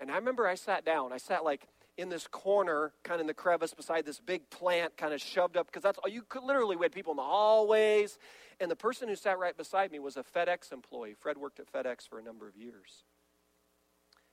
And 0.00 0.10
I 0.10 0.16
remember 0.16 0.46
I 0.46 0.54
sat 0.54 0.84
down. 0.84 1.12
I 1.12 1.18
sat 1.18 1.44
like 1.44 1.66
in 2.00 2.08
this 2.08 2.26
corner, 2.26 2.92
kind 3.02 3.16
of 3.16 3.22
in 3.22 3.26
the 3.26 3.34
crevice 3.34 3.74
beside 3.74 4.06
this 4.06 4.20
big 4.20 4.48
plant, 4.50 4.96
kind 4.96 5.12
of 5.12 5.20
shoved 5.20 5.56
up, 5.56 5.66
because 5.66 5.82
that's 5.82 5.98
all 5.98 6.10
you 6.10 6.22
could 6.28 6.42
literally, 6.42 6.76
we 6.76 6.84
had 6.84 6.92
people 6.92 7.12
in 7.12 7.16
the 7.16 7.22
hallways. 7.22 8.18
And 8.58 8.70
the 8.70 8.76
person 8.76 9.08
who 9.08 9.14
sat 9.14 9.38
right 9.38 9.56
beside 9.56 9.92
me 9.92 9.98
was 9.98 10.16
a 10.16 10.22
FedEx 10.22 10.72
employee. 10.72 11.14
Fred 11.18 11.36
worked 11.36 11.60
at 11.60 11.70
FedEx 11.70 12.08
for 12.08 12.18
a 12.18 12.22
number 12.22 12.48
of 12.48 12.56
years. 12.56 13.04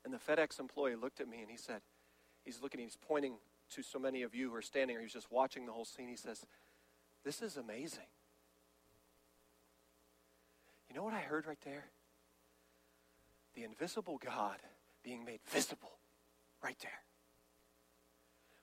And 0.05 0.13
the 0.13 0.17
FedEx 0.17 0.59
employee 0.59 0.95
looked 0.95 1.19
at 1.19 1.27
me 1.27 1.41
and 1.41 1.51
he 1.51 1.57
said, 1.57 1.81
he's 2.45 2.61
looking, 2.61 2.79
he's 2.79 2.97
pointing 3.07 3.33
to 3.71 3.83
so 3.83 3.99
many 3.99 4.23
of 4.23 4.33
you 4.33 4.49
who 4.49 4.55
are 4.55 4.61
standing 4.61 4.95
here. 4.95 5.01
He's 5.03 5.13
just 5.13 5.31
watching 5.31 5.65
the 5.65 5.73
whole 5.73 5.85
scene. 5.85 6.07
He 6.07 6.15
says, 6.15 6.45
This 7.25 7.41
is 7.41 7.57
amazing. 7.57 8.07
You 10.89 10.95
know 10.95 11.03
what 11.03 11.13
I 11.13 11.19
heard 11.19 11.45
right 11.45 11.59
there? 11.65 11.87
The 13.55 13.65
invisible 13.65 14.21
God 14.23 14.57
being 15.03 15.25
made 15.25 15.41
visible 15.51 15.99
right 16.63 16.77
there 16.81 17.01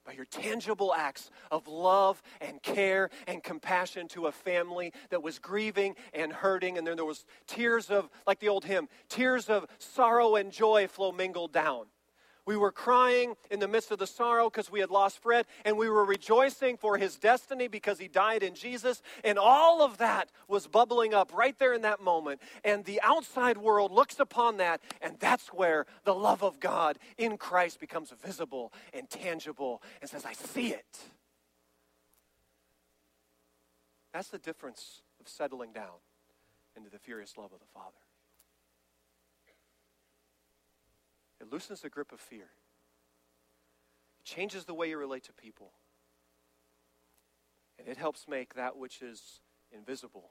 by 0.04 0.12
your 0.12 0.26
tangible 0.26 0.92
acts 0.94 1.30
of 1.50 1.66
love 1.66 2.22
and 2.40 2.62
care 2.62 3.10
and 3.26 3.42
compassion 3.42 4.08
to 4.08 4.26
a 4.26 4.32
family 4.32 4.92
that 5.10 5.22
was 5.22 5.38
grieving 5.38 5.94
and 6.12 6.32
hurting. 6.32 6.78
And 6.78 6.86
then 6.86 6.96
there 6.96 7.04
was 7.04 7.24
tears 7.46 7.90
of 7.90 8.10
like 8.26 8.40
the 8.40 8.48
old 8.48 8.64
hymn 8.64 8.88
tears 9.08 9.48
of 9.48 9.66
sorrow 9.78 10.36
and 10.36 10.52
joy 10.52 10.86
flow 10.86 11.12
mingled 11.12 11.52
down 11.52 11.86
we 12.46 12.56
were 12.56 12.72
crying 12.72 13.34
in 13.50 13.60
the 13.60 13.68
midst 13.68 13.90
of 13.90 13.98
the 13.98 14.06
sorrow 14.06 14.50
because 14.50 14.70
we 14.70 14.80
had 14.80 14.90
lost 14.90 15.18
Fred, 15.18 15.46
and 15.64 15.78
we 15.78 15.88
were 15.88 16.04
rejoicing 16.04 16.76
for 16.76 16.98
his 16.98 17.16
destiny 17.16 17.68
because 17.68 17.98
he 17.98 18.08
died 18.08 18.42
in 18.42 18.54
Jesus. 18.54 19.02
And 19.22 19.38
all 19.38 19.82
of 19.82 19.98
that 19.98 20.30
was 20.48 20.66
bubbling 20.66 21.14
up 21.14 21.32
right 21.34 21.58
there 21.58 21.72
in 21.72 21.82
that 21.82 22.02
moment. 22.02 22.40
And 22.64 22.84
the 22.84 23.00
outside 23.02 23.58
world 23.58 23.92
looks 23.92 24.20
upon 24.20 24.58
that, 24.58 24.80
and 25.00 25.18
that's 25.18 25.48
where 25.48 25.86
the 26.04 26.14
love 26.14 26.42
of 26.42 26.60
God 26.60 26.98
in 27.16 27.36
Christ 27.36 27.80
becomes 27.80 28.12
visible 28.22 28.72
and 28.92 29.08
tangible 29.08 29.82
and 30.00 30.10
says, 30.10 30.24
I 30.24 30.32
see 30.32 30.68
it. 30.68 30.98
That's 34.12 34.28
the 34.28 34.38
difference 34.38 35.02
of 35.20 35.28
settling 35.28 35.72
down 35.72 35.98
into 36.76 36.90
the 36.90 36.98
furious 36.98 37.36
love 37.36 37.52
of 37.52 37.58
the 37.58 37.66
Father. 37.74 38.03
It 41.44 41.52
loosens 41.52 41.82
the 41.82 41.90
grip 41.90 42.10
of 42.10 42.20
fear. 42.20 42.48
It 44.20 44.24
changes 44.24 44.64
the 44.64 44.74
way 44.74 44.88
you 44.88 44.96
relate 44.96 45.24
to 45.24 45.32
people. 45.32 45.72
And 47.78 47.86
it 47.86 47.98
helps 47.98 48.26
make 48.26 48.54
that 48.54 48.76
which 48.76 49.02
is 49.02 49.40
invisible 49.70 50.30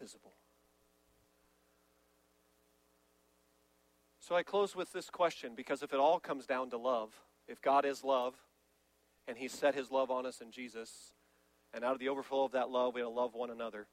visible. 0.00 0.32
So 4.18 4.34
I 4.34 4.42
close 4.42 4.74
with 4.74 4.92
this 4.92 5.10
question 5.10 5.52
because 5.54 5.82
if 5.82 5.92
it 5.92 6.00
all 6.00 6.18
comes 6.18 6.46
down 6.46 6.70
to 6.70 6.78
love, 6.78 7.10
if 7.46 7.60
God 7.60 7.84
is 7.84 8.02
love, 8.02 8.34
and 9.28 9.36
He 9.36 9.48
set 9.48 9.74
His 9.74 9.90
love 9.90 10.10
on 10.10 10.24
us 10.24 10.40
in 10.40 10.50
Jesus, 10.50 11.12
and 11.74 11.84
out 11.84 11.92
of 11.92 11.98
the 11.98 12.08
overflow 12.08 12.44
of 12.44 12.52
that 12.52 12.70
love, 12.70 12.94
we 12.94 13.00
have 13.00 13.10
to 13.10 13.14
love 13.14 13.34
one 13.34 13.50
another. 13.50 13.86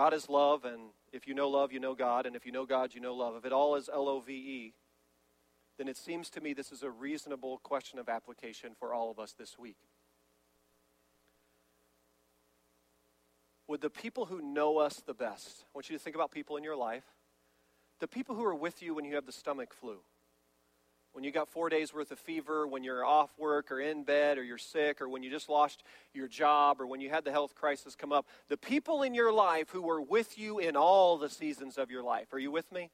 God 0.00 0.14
is 0.14 0.30
love, 0.30 0.64
and 0.64 0.80
if 1.12 1.28
you 1.28 1.34
know 1.34 1.50
love, 1.50 1.74
you 1.74 1.78
know 1.78 1.94
God, 1.94 2.24
and 2.24 2.34
if 2.34 2.46
you 2.46 2.52
know 2.52 2.64
God, 2.64 2.94
you 2.94 3.02
know 3.02 3.14
love. 3.14 3.36
If 3.36 3.44
it 3.44 3.52
all 3.52 3.76
is 3.76 3.90
L 3.92 4.08
O 4.08 4.18
V 4.20 4.32
E, 4.32 4.74
then 5.76 5.88
it 5.88 5.98
seems 5.98 6.30
to 6.30 6.40
me 6.40 6.54
this 6.54 6.72
is 6.72 6.82
a 6.82 6.88
reasonable 6.88 7.58
question 7.58 7.98
of 7.98 8.08
application 8.08 8.70
for 8.78 8.94
all 8.94 9.10
of 9.10 9.18
us 9.18 9.34
this 9.38 9.58
week. 9.58 9.76
Would 13.68 13.82
the 13.82 13.90
people 13.90 14.24
who 14.24 14.40
know 14.40 14.78
us 14.78 15.02
the 15.04 15.12
best, 15.12 15.64
I 15.64 15.68
want 15.74 15.90
you 15.90 15.98
to 15.98 16.02
think 16.02 16.16
about 16.16 16.30
people 16.30 16.56
in 16.56 16.64
your 16.64 16.76
life, 16.76 17.04
the 17.98 18.08
people 18.08 18.34
who 18.34 18.44
are 18.46 18.54
with 18.54 18.80
you 18.80 18.94
when 18.94 19.04
you 19.04 19.16
have 19.16 19.26
the 19.26 19.32
stomach 19.32 19.74
flu, 19.74 19.98
when 21.12 21.24
you 21.24 21.32
got 21.32 21.48
four 21.48 21.68
days 21.68 21.92
worth 21.92 22.12
of 22.12 22.18
fever, 22.18 22.66
when 22.66 22.84
you're 22.84 23.04
off 23.04 23.30
work 23.36 23.72
or 23.72 23.80
in 23.80 24.04
bed 24.04 24.38
or 24.38 24.44
you're 24.44 24.58
sick 24.58 25.00
or 25.00 25.08
when 25.08 25.22
you 25.22 25.30
just 25.30 25.48
lost 25.48 25.82
your 26.14 26.28
job 26.28 26.80
or 26.80 26.86
when 26.86 27.00
you 27.00 27.10
had 27.10 27.24
the 27.24 27.32
health 27.32 27.54
crisis 27.54 27.96
come 27.96 28.12
up, 28.12 28.26
the 28.48 28.56
people 28.56 29.02
in 29.02 29.12
your 29.14 29.32
life 29.32 29.70
who 29.70 29.82
were 29.82 30.00
with 30.00 30.38
you 30.38 30.58
in 30.58 30.76
all 30.76 31.18
the 31.18 31.28
seasons 31.28 31.78
of 31.78 31.90
your 31.90 32.02
life. 32.02 32.32
Are 32.32 32.38
you 32.38 32.50
with 32.50 32.70
me? 32.70 32.90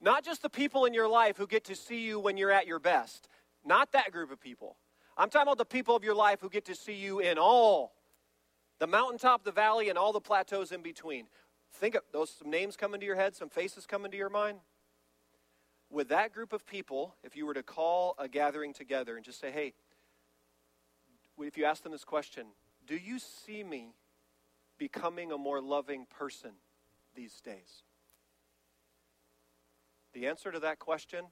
Not 0.00 0.24
just 0.24 0.42
the 0.42 0.50
people 0.50 0.84
in 0.84 0.92
your 0.92 1.08
life 1.08 1.36
who 1.36 1.46
get 1.46 1.64
to 1.66 1.76
see 1.76 2.00
you 2.00 2.18
when 2.18 2.36
you're 2.36 2.50
at 2.50 2.66
your 2.66 2.80
best. 2.80 3.28
Not 3.64 3.92
that 3.92 4.10
group 4.10 4.32
of 4.32 4.40
people. 4.40 4.76
I'm 5.16 5.30
talking 5.30 5.46
about 5.46 5.58
the 5.58 5.64
people 5.64 5.94
of 5.94 6.02
your 6.02 6.16
life 6.16 6.40
who 6.40 6.48
get 6.48 6.64
to 6.64 6.74
see 6.74 6.94
you 6.94 7.20
in 7.20 7.38
all 7.38 7.92
the 8.80 8.86
mountaintop, 8.88 9.44
the 9.44 9.52
valley, 9.52 9.88
and 9.90 9.96
all 9.96 10.12
the 10.12 10.20
plateaus 10.20 10.72
in 10.72 10.82
between. 10.82 11.26
Think 11.74 11.94
of 11.94 12.02
those 12.12 12.30
some 12.30 12.50
names 12.50 12.76
come 12.76 12.94
into 12.94 13.06
your 13.06 13.14
head, 13.14 13.36
some 13.36 13.48
faces 13.48 13.86
come 13.86 14.04
into 14.04 14.16
your 14.16 14.30
mind 14.30 14.58
with 15.92 16.08
that 16.08 16.32
group 16.32 16.52
of 16.52 16.66
people, 16.66 17.14
if 17.22 17.36
you 17.36 17.44
were 17.46 17.54
to 17.54 17.62
call 17.62 18.14
a 18.18 18.26
gathering 18.26 18.72
together 18.72 19.14
and 19.14 19.24
just 19.24 19.38
say, 19.38 19.50
hey, 19.50 19.74
if 21.38 21.58
you 21.58 21.64
ask 21.64 21.82
them 21.82 21.92
this 21.92 22.04
question, 22.04 22.46
do 22.86 22.96
you 22.96 23.18
see 23.18 23.62
me 23.62 23.94
becoming 24.78 25.30
a 25.30 25.38
more 25.38 25.60
loving 25.60 26.06
person 26.06 26.52
these 27.14 27.40
days? 27.42 27.82
The 30.14 30.26
answer 30.26 30.50
to 30.50 30.60
that 30.60 30.78
question, 30.78 31.26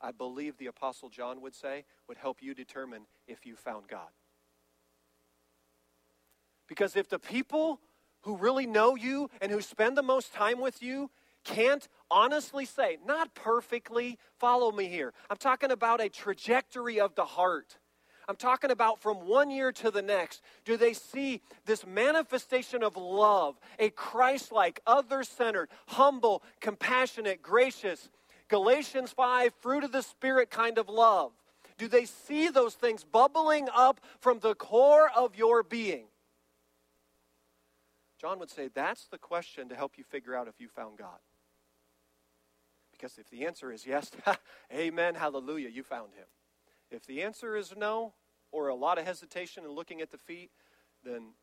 I 0.00 0.12
believe 0.12 0.56
the 0.56 0.66
Apostle 0.66 1.10
John 1.10 1.42
would 1.42 1.54
say, 1.54 1.84
would 2.08 2.16
help 2.16 2.42
you 2.42 2.54
determine 2.54 3.02
if 3.26 3.44
you 3.44 3.56
found 3.56 3.88
God. 3.88 4.08
Because 6.66 6.96
if 6.96 7.08
the 7.08 7.18
people 7.18 7.80
who 8.22 8.36
really 8.36 8.66
know 8.66 8.94
you 8.94 9.30
and 9.40 9.52
who 9.52 9.60
spend 9.60 9.96
the 9.96 10.02
most 10.02 10.32
time 10.32 10.60
with 10.60 10.82
you 10.82 11.10
can't 11.48 11.88
honestly 12.10 12.66
say, 12.66 12.98
not 13.06 13.34
perfectly, 13.34 14.18
follow 14.38 14.70
me 14.70 14.86
here. 14.86 15.14
I'm 15.30 15.38
talking 15.38 15.70
about 15.70 16.00
a 16.00 16.08
trajectory 16.08 17.00
of 17.00 17.14
the 17.14 17.24
heart. 17.24 17.78
I'm 18.28 18.36
talking 18.36 18.70
about 18.70 19.00
from 19.00 19.26
one 19.26 19.50
year 19.50 19.72
to 19.72 19.90
the 19.90 20.02
next. 20.02 20.42
Do 20.66 20.76
they 20.76 20.92
see 20.92 21.40
this 21.64 21.86
manifestation 21.86 22.82
of 22.82 22.98
love, 22.98 23.58
a 23.78 23.88
Christ 23.88 24.52
like, 24.52 24.80
other 24.86 25.24
centered, 25.24 25.70
humble, 25.86 26.42
compassionate, 26.60 27.40
gracious, 27.42 28.10
Galatians 28.48 29.12
5, 29.12 29.54
fruit 29.60 29.84
of 29.84 29.92
the 29.92 30.02
Spirit 30.02 30.50
kind 30.50 30.76
of 30.76 30.90
love? 30.90 31.32
Do 31.78 31.88
they 31.88 32.04
see 32.04 32.48
those 32.48 32.74
things 32.74 33.04
bubbling 33.04 33.68
up 33.74 34.00
from 34.20 34.40
the 34.40 34.54
core 34.54 35.10
of 35.16 35.36
your 35.36 35.62
being? 35.62 36.08
John 38.20 38.38
would 38.40 38.50
say 38.50 38.68
that's 38.74 39.06
the 39.06 39.18
question 39.18 39.68
to 39.70 39.76
help 39.76 39.96
you 39.96 40.04
figure 40.04 40.34
out 40.34 40.48
if 40.48 40.60
you 40.60 40.68
found 40.68 40.98
God. 40.98 41.18
Because 42.98 43.18
if 43.18 43.30
the 43.30 43.46
answer 43.46 43.70
is 43.72 43.86
yes, 43.86 44.10
amen, 44.74 45.14
hallelujah, 45.14 45.68
you 45.68 45.82
found 45.82 46.14
him. 46.14 46.26
If 46.90 47.06
the 47.06 47.22
answer 47.22 47.56
is 47.56 47.74
no, 47.76 48.14
or 48.50 48.68
a 48.68 48.74
lot 48.74 48.98
of 48.98 49.04
hesitation 49.04 49.64
and 49.64 49.74
looking 49.74 50.00
at 50.00 50.10
the 50.10 50.18
feet, 50.18 50.50
then 51.04 51.34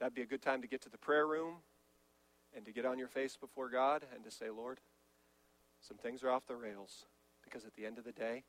that'd 0.00 0.14
be 0.14 0.22
a 0.22 0.26
good 0.26 0.42
time 0.42 0.62
to 0.62 0.68
get 0.68 0.82
to 0.82 0.88
the 0.88 0.98
prayer 0.98 1.26
room 1.26 1.56
and 2.56 2.64
to 2.64 2.72
get 2.72 2.84
on 2.84 2.98
your 2.98 3.08
face 3.08 3.36
before 3.36 3.68
God 3.68 4.04
and 4.14 4.24
to 4.24 4.30
say, 4.30 4.50
Lord, 4.50 4.80
some 5.80 5.98
things 5.98 6.22
are 6.22 6.30
off 6.30 6.46
the 6.46 6.56
rails. 6.56 7.04
Because 7.44 7.64
at 7.64 7.74
the 7.74 7.86
end 7.86 7.98
of 7.98 8.04
the 8.04 8.12
day, 8.12 8.44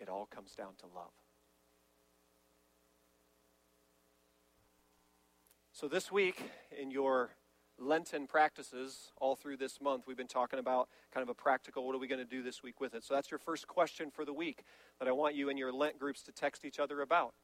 it 0.00 0.08
all 0.08 0.26
comes 0.26 0.52
down 0.52 0.74
to 0.78 0.86
love. 0.86 1.10
So 5.72 5.88
this 5.88 6.10
week, 6.10 6.42
in 6.80 6.90
your 6.90 7.30
Lenten 7.78 8.26
practices, 8.26 9.12
all 9.20 9.36
through 9.36 9.56
this 9.56 9.80
month, 9.80 10.04
we've 10.06 10.16
been 10.16 10.26
talking 10.26 10.58
about 10.58 10.88
kind 11.12 11.22
of 11.22 11.28
a 11.28 11.34
practical 11.34 11.86
what 11.86 11.94
are 11.94 11.98
we 11.98 12.08
going 12.08 12.18
to 12.18 12.24
do 12.24 12.42
this 12.42 12.62
week 12.62 12.80
with 12.80 12.94
it. 12.94 13.04
So, 13.04 13.14
that's 13.14 13.30
your 13.30 13.38
first 13.38 13.66
question 13.66 14.10
for 14.10 14.24
the 14.24 14.32
week 14.32 14.64
that 14.98 15.08
I 15.08 15.12
want 15.12 15.34
you 15.34 15.48
and 15.48 15.58
your 15.58 15.72
Lent 15.72 15.98
groups 15.98 16.22
to 16.24 16.32
text 16.32 16.64
each 16.64 16.78
other 16.78 17.00
about. 17.00 17.34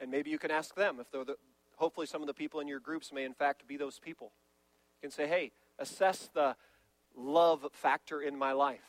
And 0.00 0.10
maybe 0.10 0.30
you 0.30 0.38
can 0.38 0.50
ask 0.50 0.74
them 0.74 0.98
if 1.00 1.10
they're 1.10 1.24
the, 1.24 1.36
hopefully, 1.76 2.06
some 2.06 2.22
of 2.22 2.26
the 2.26 2.34
people 2.34 2.60
in 2.60 2.68
your 2.68 2.80
groups 2.80 3.12
may, 3.12 3.24
in 3.24 3.34
fact, 3.34 3.66
be 3.66 3.76
those 3.76 3.98
people. 3.98 4.32
You 5.00 5.08
can 5.08 5.14
say, 5.14 5.26
hey, 5.26 5.52
assess 5.78 6.30
the 6.34 6.56
love 7.16 7.66
factor 7.72 8.20
in 8.20 8.36
my 8.36 8.52
life. 8.52 8.80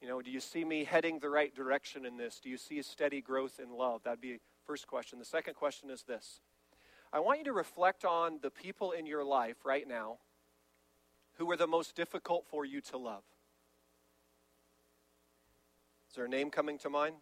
You 0.00 0.08
know, 0.08 0.22
do 0.22 0.30
you 0.30 0.40
see 0.40 0.64
me 0.64 0.84
heading 0.84 1.18
the 1.18 1.28
right 1.28 1.54
direction 1.54 2.06
in 2.06 2.16
this? 2.16 2.40
Do 2.40 2.48
you 2.48 2.56
see 2.56 2.78
a 2.78 2.82
steady 2.82 3.20
growth 3.20 3.60
in 3.60 3.76
love? 3.76 4.02
That'd 4.04 4.20
be 4.20 4.38
first 4.66 4.86
question. 4.86 5.18
The 5.18 5.24
second 5.24 5.54
question 5.54 5.90
is 5.90 6.02
this 6.02 6.40
I 7.12 7.20
want 7.20 7.38
you 7.38 7.44
to 7.46 7.52
reflect 7.52 8.04
on 8.04 8.38
the 8.42 8.50
people 8.50 8.92
in 8.92 9.06
your 9.06 9.24
life 9.24 9.56
right 9.64 9.88
now 9.88 10.18
who 11.38 11.50
are 11.50 11.56
the 11.56 11.66
most 11.66 11.94
difficult 11.94 12.44
for 12.48 12.64
you 12.64 12.80
to 12.82 12.98
love. 12.98 13.22
Is 16.10 16.16
there 16.16 16.24
a 16.24 16.28
name 16.28 16.50
coming 16.50 16.78
to 16.78 16.90
mind? 16.90 17.16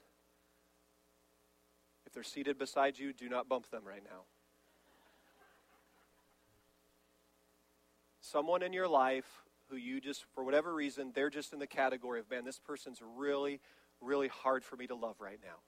If 2.07 2.13
they're 2.13 2.23
seated 2.23 2.59
beside 2.59 2.99
you, 2.99 3.13
do 3.13 3.29
not 3.29 3.49
bump 3.49 3.71
them 3.71 3.83
right 3.87 4.03
now. 4.03 4.23
Someone 8.21 8.63
in 8.63 8.73
your 8.73 8.89
life 8.89 9.45
who 9.69 9.77
you 9.77 10.01
just, 10.01 10.25
for 10.35 10.43
whatever 10.43 10.75
reason, 10.75 11.13
they're 11.15 11.31
just 11.31 11.53
in 11.53 11.59
the 11.59 11.67
category 11.67 12.21
of, 12.21 12.31
man, 12.31 12.45
this 12.45 12.59
person's 12.59 13.01
really, 13.17 13.61
really 14.01 14.29
hard 14.29 14.65
for 14.65 14.77
me 14.77 14.87
to 14.87 14.95
love 14.95 15.17
right 15.21 15.39
now. 15.45 15.59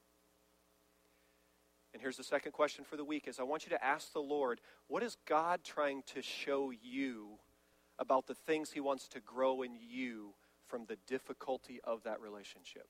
And 1.98 2.02
here's 2.04 2.16
the 2.16 2.22
second 2.22 2.52
question 2.52 2.84
for 2.84 2.96
the 2.96 3.02
week 3.02 3.26
is 3.26 3.40
I 3.40 3.42
want 3.42 3.64
you 3.64 3.70
to 3.70 3.84
ask 3.84 4.12
the 4.12 4.20
Lord, 4.20 4.61
what 4.87 5.02
is 5.02 5.16
God 5.26 5.64
trying 5.64 6.04
to 6.14 6.22
show 6.22 6.70
you 6.70 7.40
about 7.98 8.28
the 8.28 8.37
things 8.37 8.70
he 8.70 8.78
wants 8.78 9.08
to 9.08 9.20
grow 9.20 9.62
in 9.62 9.72
you 9.74 10.34
from 10.68 10.84
the 10.87 10.96
difficulty 11.08 11.80
of 11.82 12.04
that 12.04 12.20
relationship? 12.20 12.87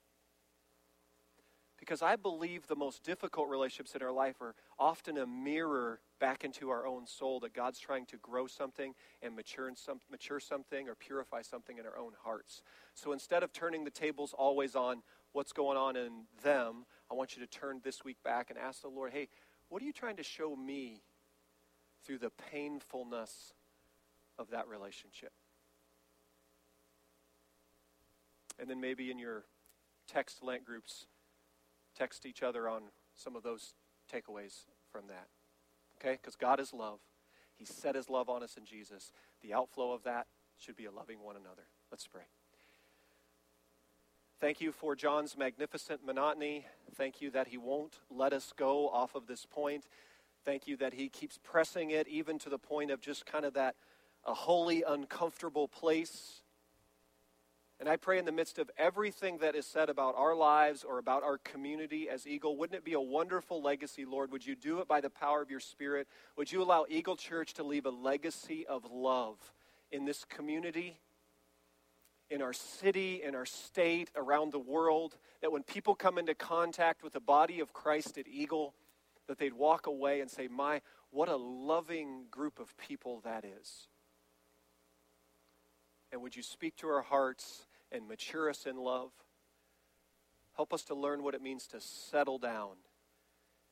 Because 1.79 2.03
I 2.03 2.17
believe 2.17 2.67
the 2.67 2.77
most 2.77 3.03
difficult 3.03 3.49
relationships 3.49 3.95
in 3.95 4.03
our 4.03 4.13
life 4.13 4.43
are 4.43 4.55
often 4.79 5.17
a 5.17 5.27
mirror 5.27 6.01
back 6.21 6.45
into 6.45 6.69
our 6.69 6.87
own 6.87 7.07
soul 7.07 7.41
that 7.41 7.55
God's 7.55 7.79
trying 7.79 8.05
to 8.07 8.19
grow 8.19 8.47
something 8.47 8.93
and 9.23 9.35
mature, 9.35 9.71
some, 9.75 10.01
mature 10.11 10.39
something 10.39 10.87
or 10.87 10.95
purify 10.95 11.41
something 11.41 11.79
in 11.79 11.87
our 11.87 11.97
own 11.97 12.13
hearts. 12.25 12.61
So 12.93 13.13
instead 13.13 13.43
of 13.43 13.55
turning 13.55 13.85
the 13.85 13.91
tables 13.91 14.35
always 14.37 14.77
on 14.77 15.03
what's 15.33 15.53
going 15.53 15.79
on 15.79 15.97
in 15.97 16.25
them, 16.43 16.85
I 17.11 17.15
want 17.15 17.37
you 17.37 17.45
to 17.45 17.51
turn 17.51 17.81
this 17.83 18.05
week 18.05 18.19
back 18.23 18.51
and 18.51 18.59
ask 18.59 18.83
the 18.83 18.89
Lord, 18.89 19.13
hey, 19.13 19.29
what 19.69 19.83
are 19.83 19.85
you 19.85 19.93
trying 19.93 20.17
to 20.17 20.23
show 20.23 20.55
me 20.55 21.03
through 22.05 22.19
the 22.19 22.31
painfulness 22.51 23.55
of 24.39 24.51
that 24.51 24.69
relationship? 24.69 25.33
And 28.59 28.69
then 28.69 28.81
maybe 28.81 29.11
in 29.11 29.19
your 29.19 29.45
text 30.07 30.43
Lent 30.43 30.65
groups, 30.65 31.07
text 31.97 32.27
each 32.27 32.43
other 32.43 32.69
on 32.69 32.83
some 33.15 33.37
of 33.37 33.43
those 33.43 33.75
takeaways 34.13 34.65
from 34.91 35.07
that. 35.09 35.29
Okay? 35.99 36.19
Because 36.21 36.37
God 36.37 36.61
is 36.61 36.73
love. 36.73 37.01
He 37.57 37.65
set 37.65 37.95
his 37.95 38.09
love 38.09 38.29
on 38.29 38.43
us 38.43 38.57
in 38.57 38.65
Jesus. 38.65 39.13
The 39.43 39.55
outflow 39.55 39.93
of 39.93 40.05
that 40.05 40.27
should 40.57 40.77
be 40.77 40.87
a 40.87 40.91
loving 40.91 41.23
one 41.23 41.37
another. 41.37 41.67
Let's 41.91 42.07
pray. 42.07 42.23
Thank 44.41 44.61
you 44.61 44.71
for 44.71 44.95
John's 44.95 45.37
magnificent 45.37 46.07
monotony. 46.07 46.65
Thank 46.95 47.21
you 47.21 47.29
that 47.33 47.49
he 47.49 47.59
won't 47.59 47.99
let 48.09 48.33
us 48.33 48.53
go 48.57 48.89
off 48.89 49.17
of 49.17 49.27
this 49.27 49.45
point. 49.45 49.87
Thank 50.45 50.69
you 50.69 50.77
that 50.77 50.95
he 50.95 51.09
keeps 51.09 51.41
pressing 51.43 51.91
it 51.91 52.07
even 52.07 52.39
to 52.39 52.49
the 52.49 52.59
point 52.59 52.93
of 52.93 53.01
just 53.01 53.27
kind 53.27 53.45
of 53.45 53.55
that 53.55 53.75
a 54.25 54.33
holy, 54.33 54.85
uncomfortable 54.87 55.67
place. 55.67 56.43
And 57.81 57.89
I 57.89 57.97
pray 57.97 58.17
in 58.17 58.27
the 58.27 58.33
midst 58.33 58.61
of 58.61 58.71
everything 58.79 59.39
that 59.39 59.57
is 59.57 59.67
said 59.67 59.89
about 59.89 60.15
our 60.17 60.37
lives 60.37 60.85
or 60.85 60.99
about 60.99 61.25
our 61.25 61.39
community 61.39 62.09
as 62.09 62.25
Eagle, 62.25 62.57
wouldn't 62.57 62.77
it 62.77 62.85
be 62.85 62.93
a 62.93 63.01
wonderful 63.01 63.61
legacy, 63.61 64.05
Lord? 64.05 64.31
Would 64.31 64.47
you 64.47 64.55
do 64.55 64.79
it 64.79 64.87
by 64.87 65.01
the 65.01 65.11
power 65.11 65.43
of 65.43 65.51
your 65.51 65.59
Spirit? 65.59 66.07
Would 66.37 66.53
you 66.53 66.63
allow 66.63 66.87
Eagle 66.89 67.17
Church 67.17 67.55
to 67.55 67.65
leave 67.65 67.87
a 67.87 67.91
legacy 67.91 68.65
of 68.69 68.85
love 68.89 69.37
in 69.91 70.05
this 70.05 70.25
community 70.25 71.01
in 72.31 72.43
our 72.43 72.53
city, 72.53 73.23
in 73.25 73.35
our 73.35 73.47
state, 73.47 74.11
around 74.17 74.53
the 74.53 74.59
world, 74.59 75.17
that 75.41 75.53
when 75.53 75.63
people 75.63 75.95
come 75.95 76.19
into 76.19 76.35
contact 76.35 77.03
with 77.03 77.13
the 77.13 77.21
body 77.21 77.61
of 77.61 77.73
Christ 77.73 78.19
at 78.19 78.29
Eagle, 78.29 78.75
that 79.27 79.39
they'd 79.39 79.55
walk 79.55 79.87
away 79.87 80.21
and 80.21 80.31
say, 80.31 80.49
My, 80.49 80.81
what 81.11 81.29
a 81.29 81.37
loving 81.37 82.25
group 82.31 82.59
of 82.59 82.77
people 82.77 83.21
that 83.25 83.45
is. 83.45 83.89
And 86.13 86.23
would 86.23 86.37
you 86.37 86.43
speak 86.43 86.77
to 86.77 86.89
our 86.89 87.03
hearts 87.03 87.67
and 87.93 88.09
mature 88.09 88.49
us 88.49 88.67
in 88.67 88.77
love? 88.77 89.11
Help 90.57 90.73
us 90.73 90.83
to 90.85 90.95
learn 90.95 91.23
what 91.23 91.35
it 91.35 91.43
means 91.43 91.67
to 91.69 91.81
settle 91.81 92.39
down 92.39 92.77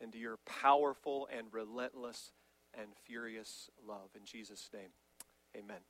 into 0.01 0.19
your 0.19 0.37
powerful 0.45 1.29
and 1.37 1.49
relentless 1.51 2.33
and 2.79 2.89
furious 3.07 3.71
love. 3.87 4.11
In 4.15 4.25
Jesus' 4.25 4.69
name, 4.73 4.91
amen. 5.57 5.81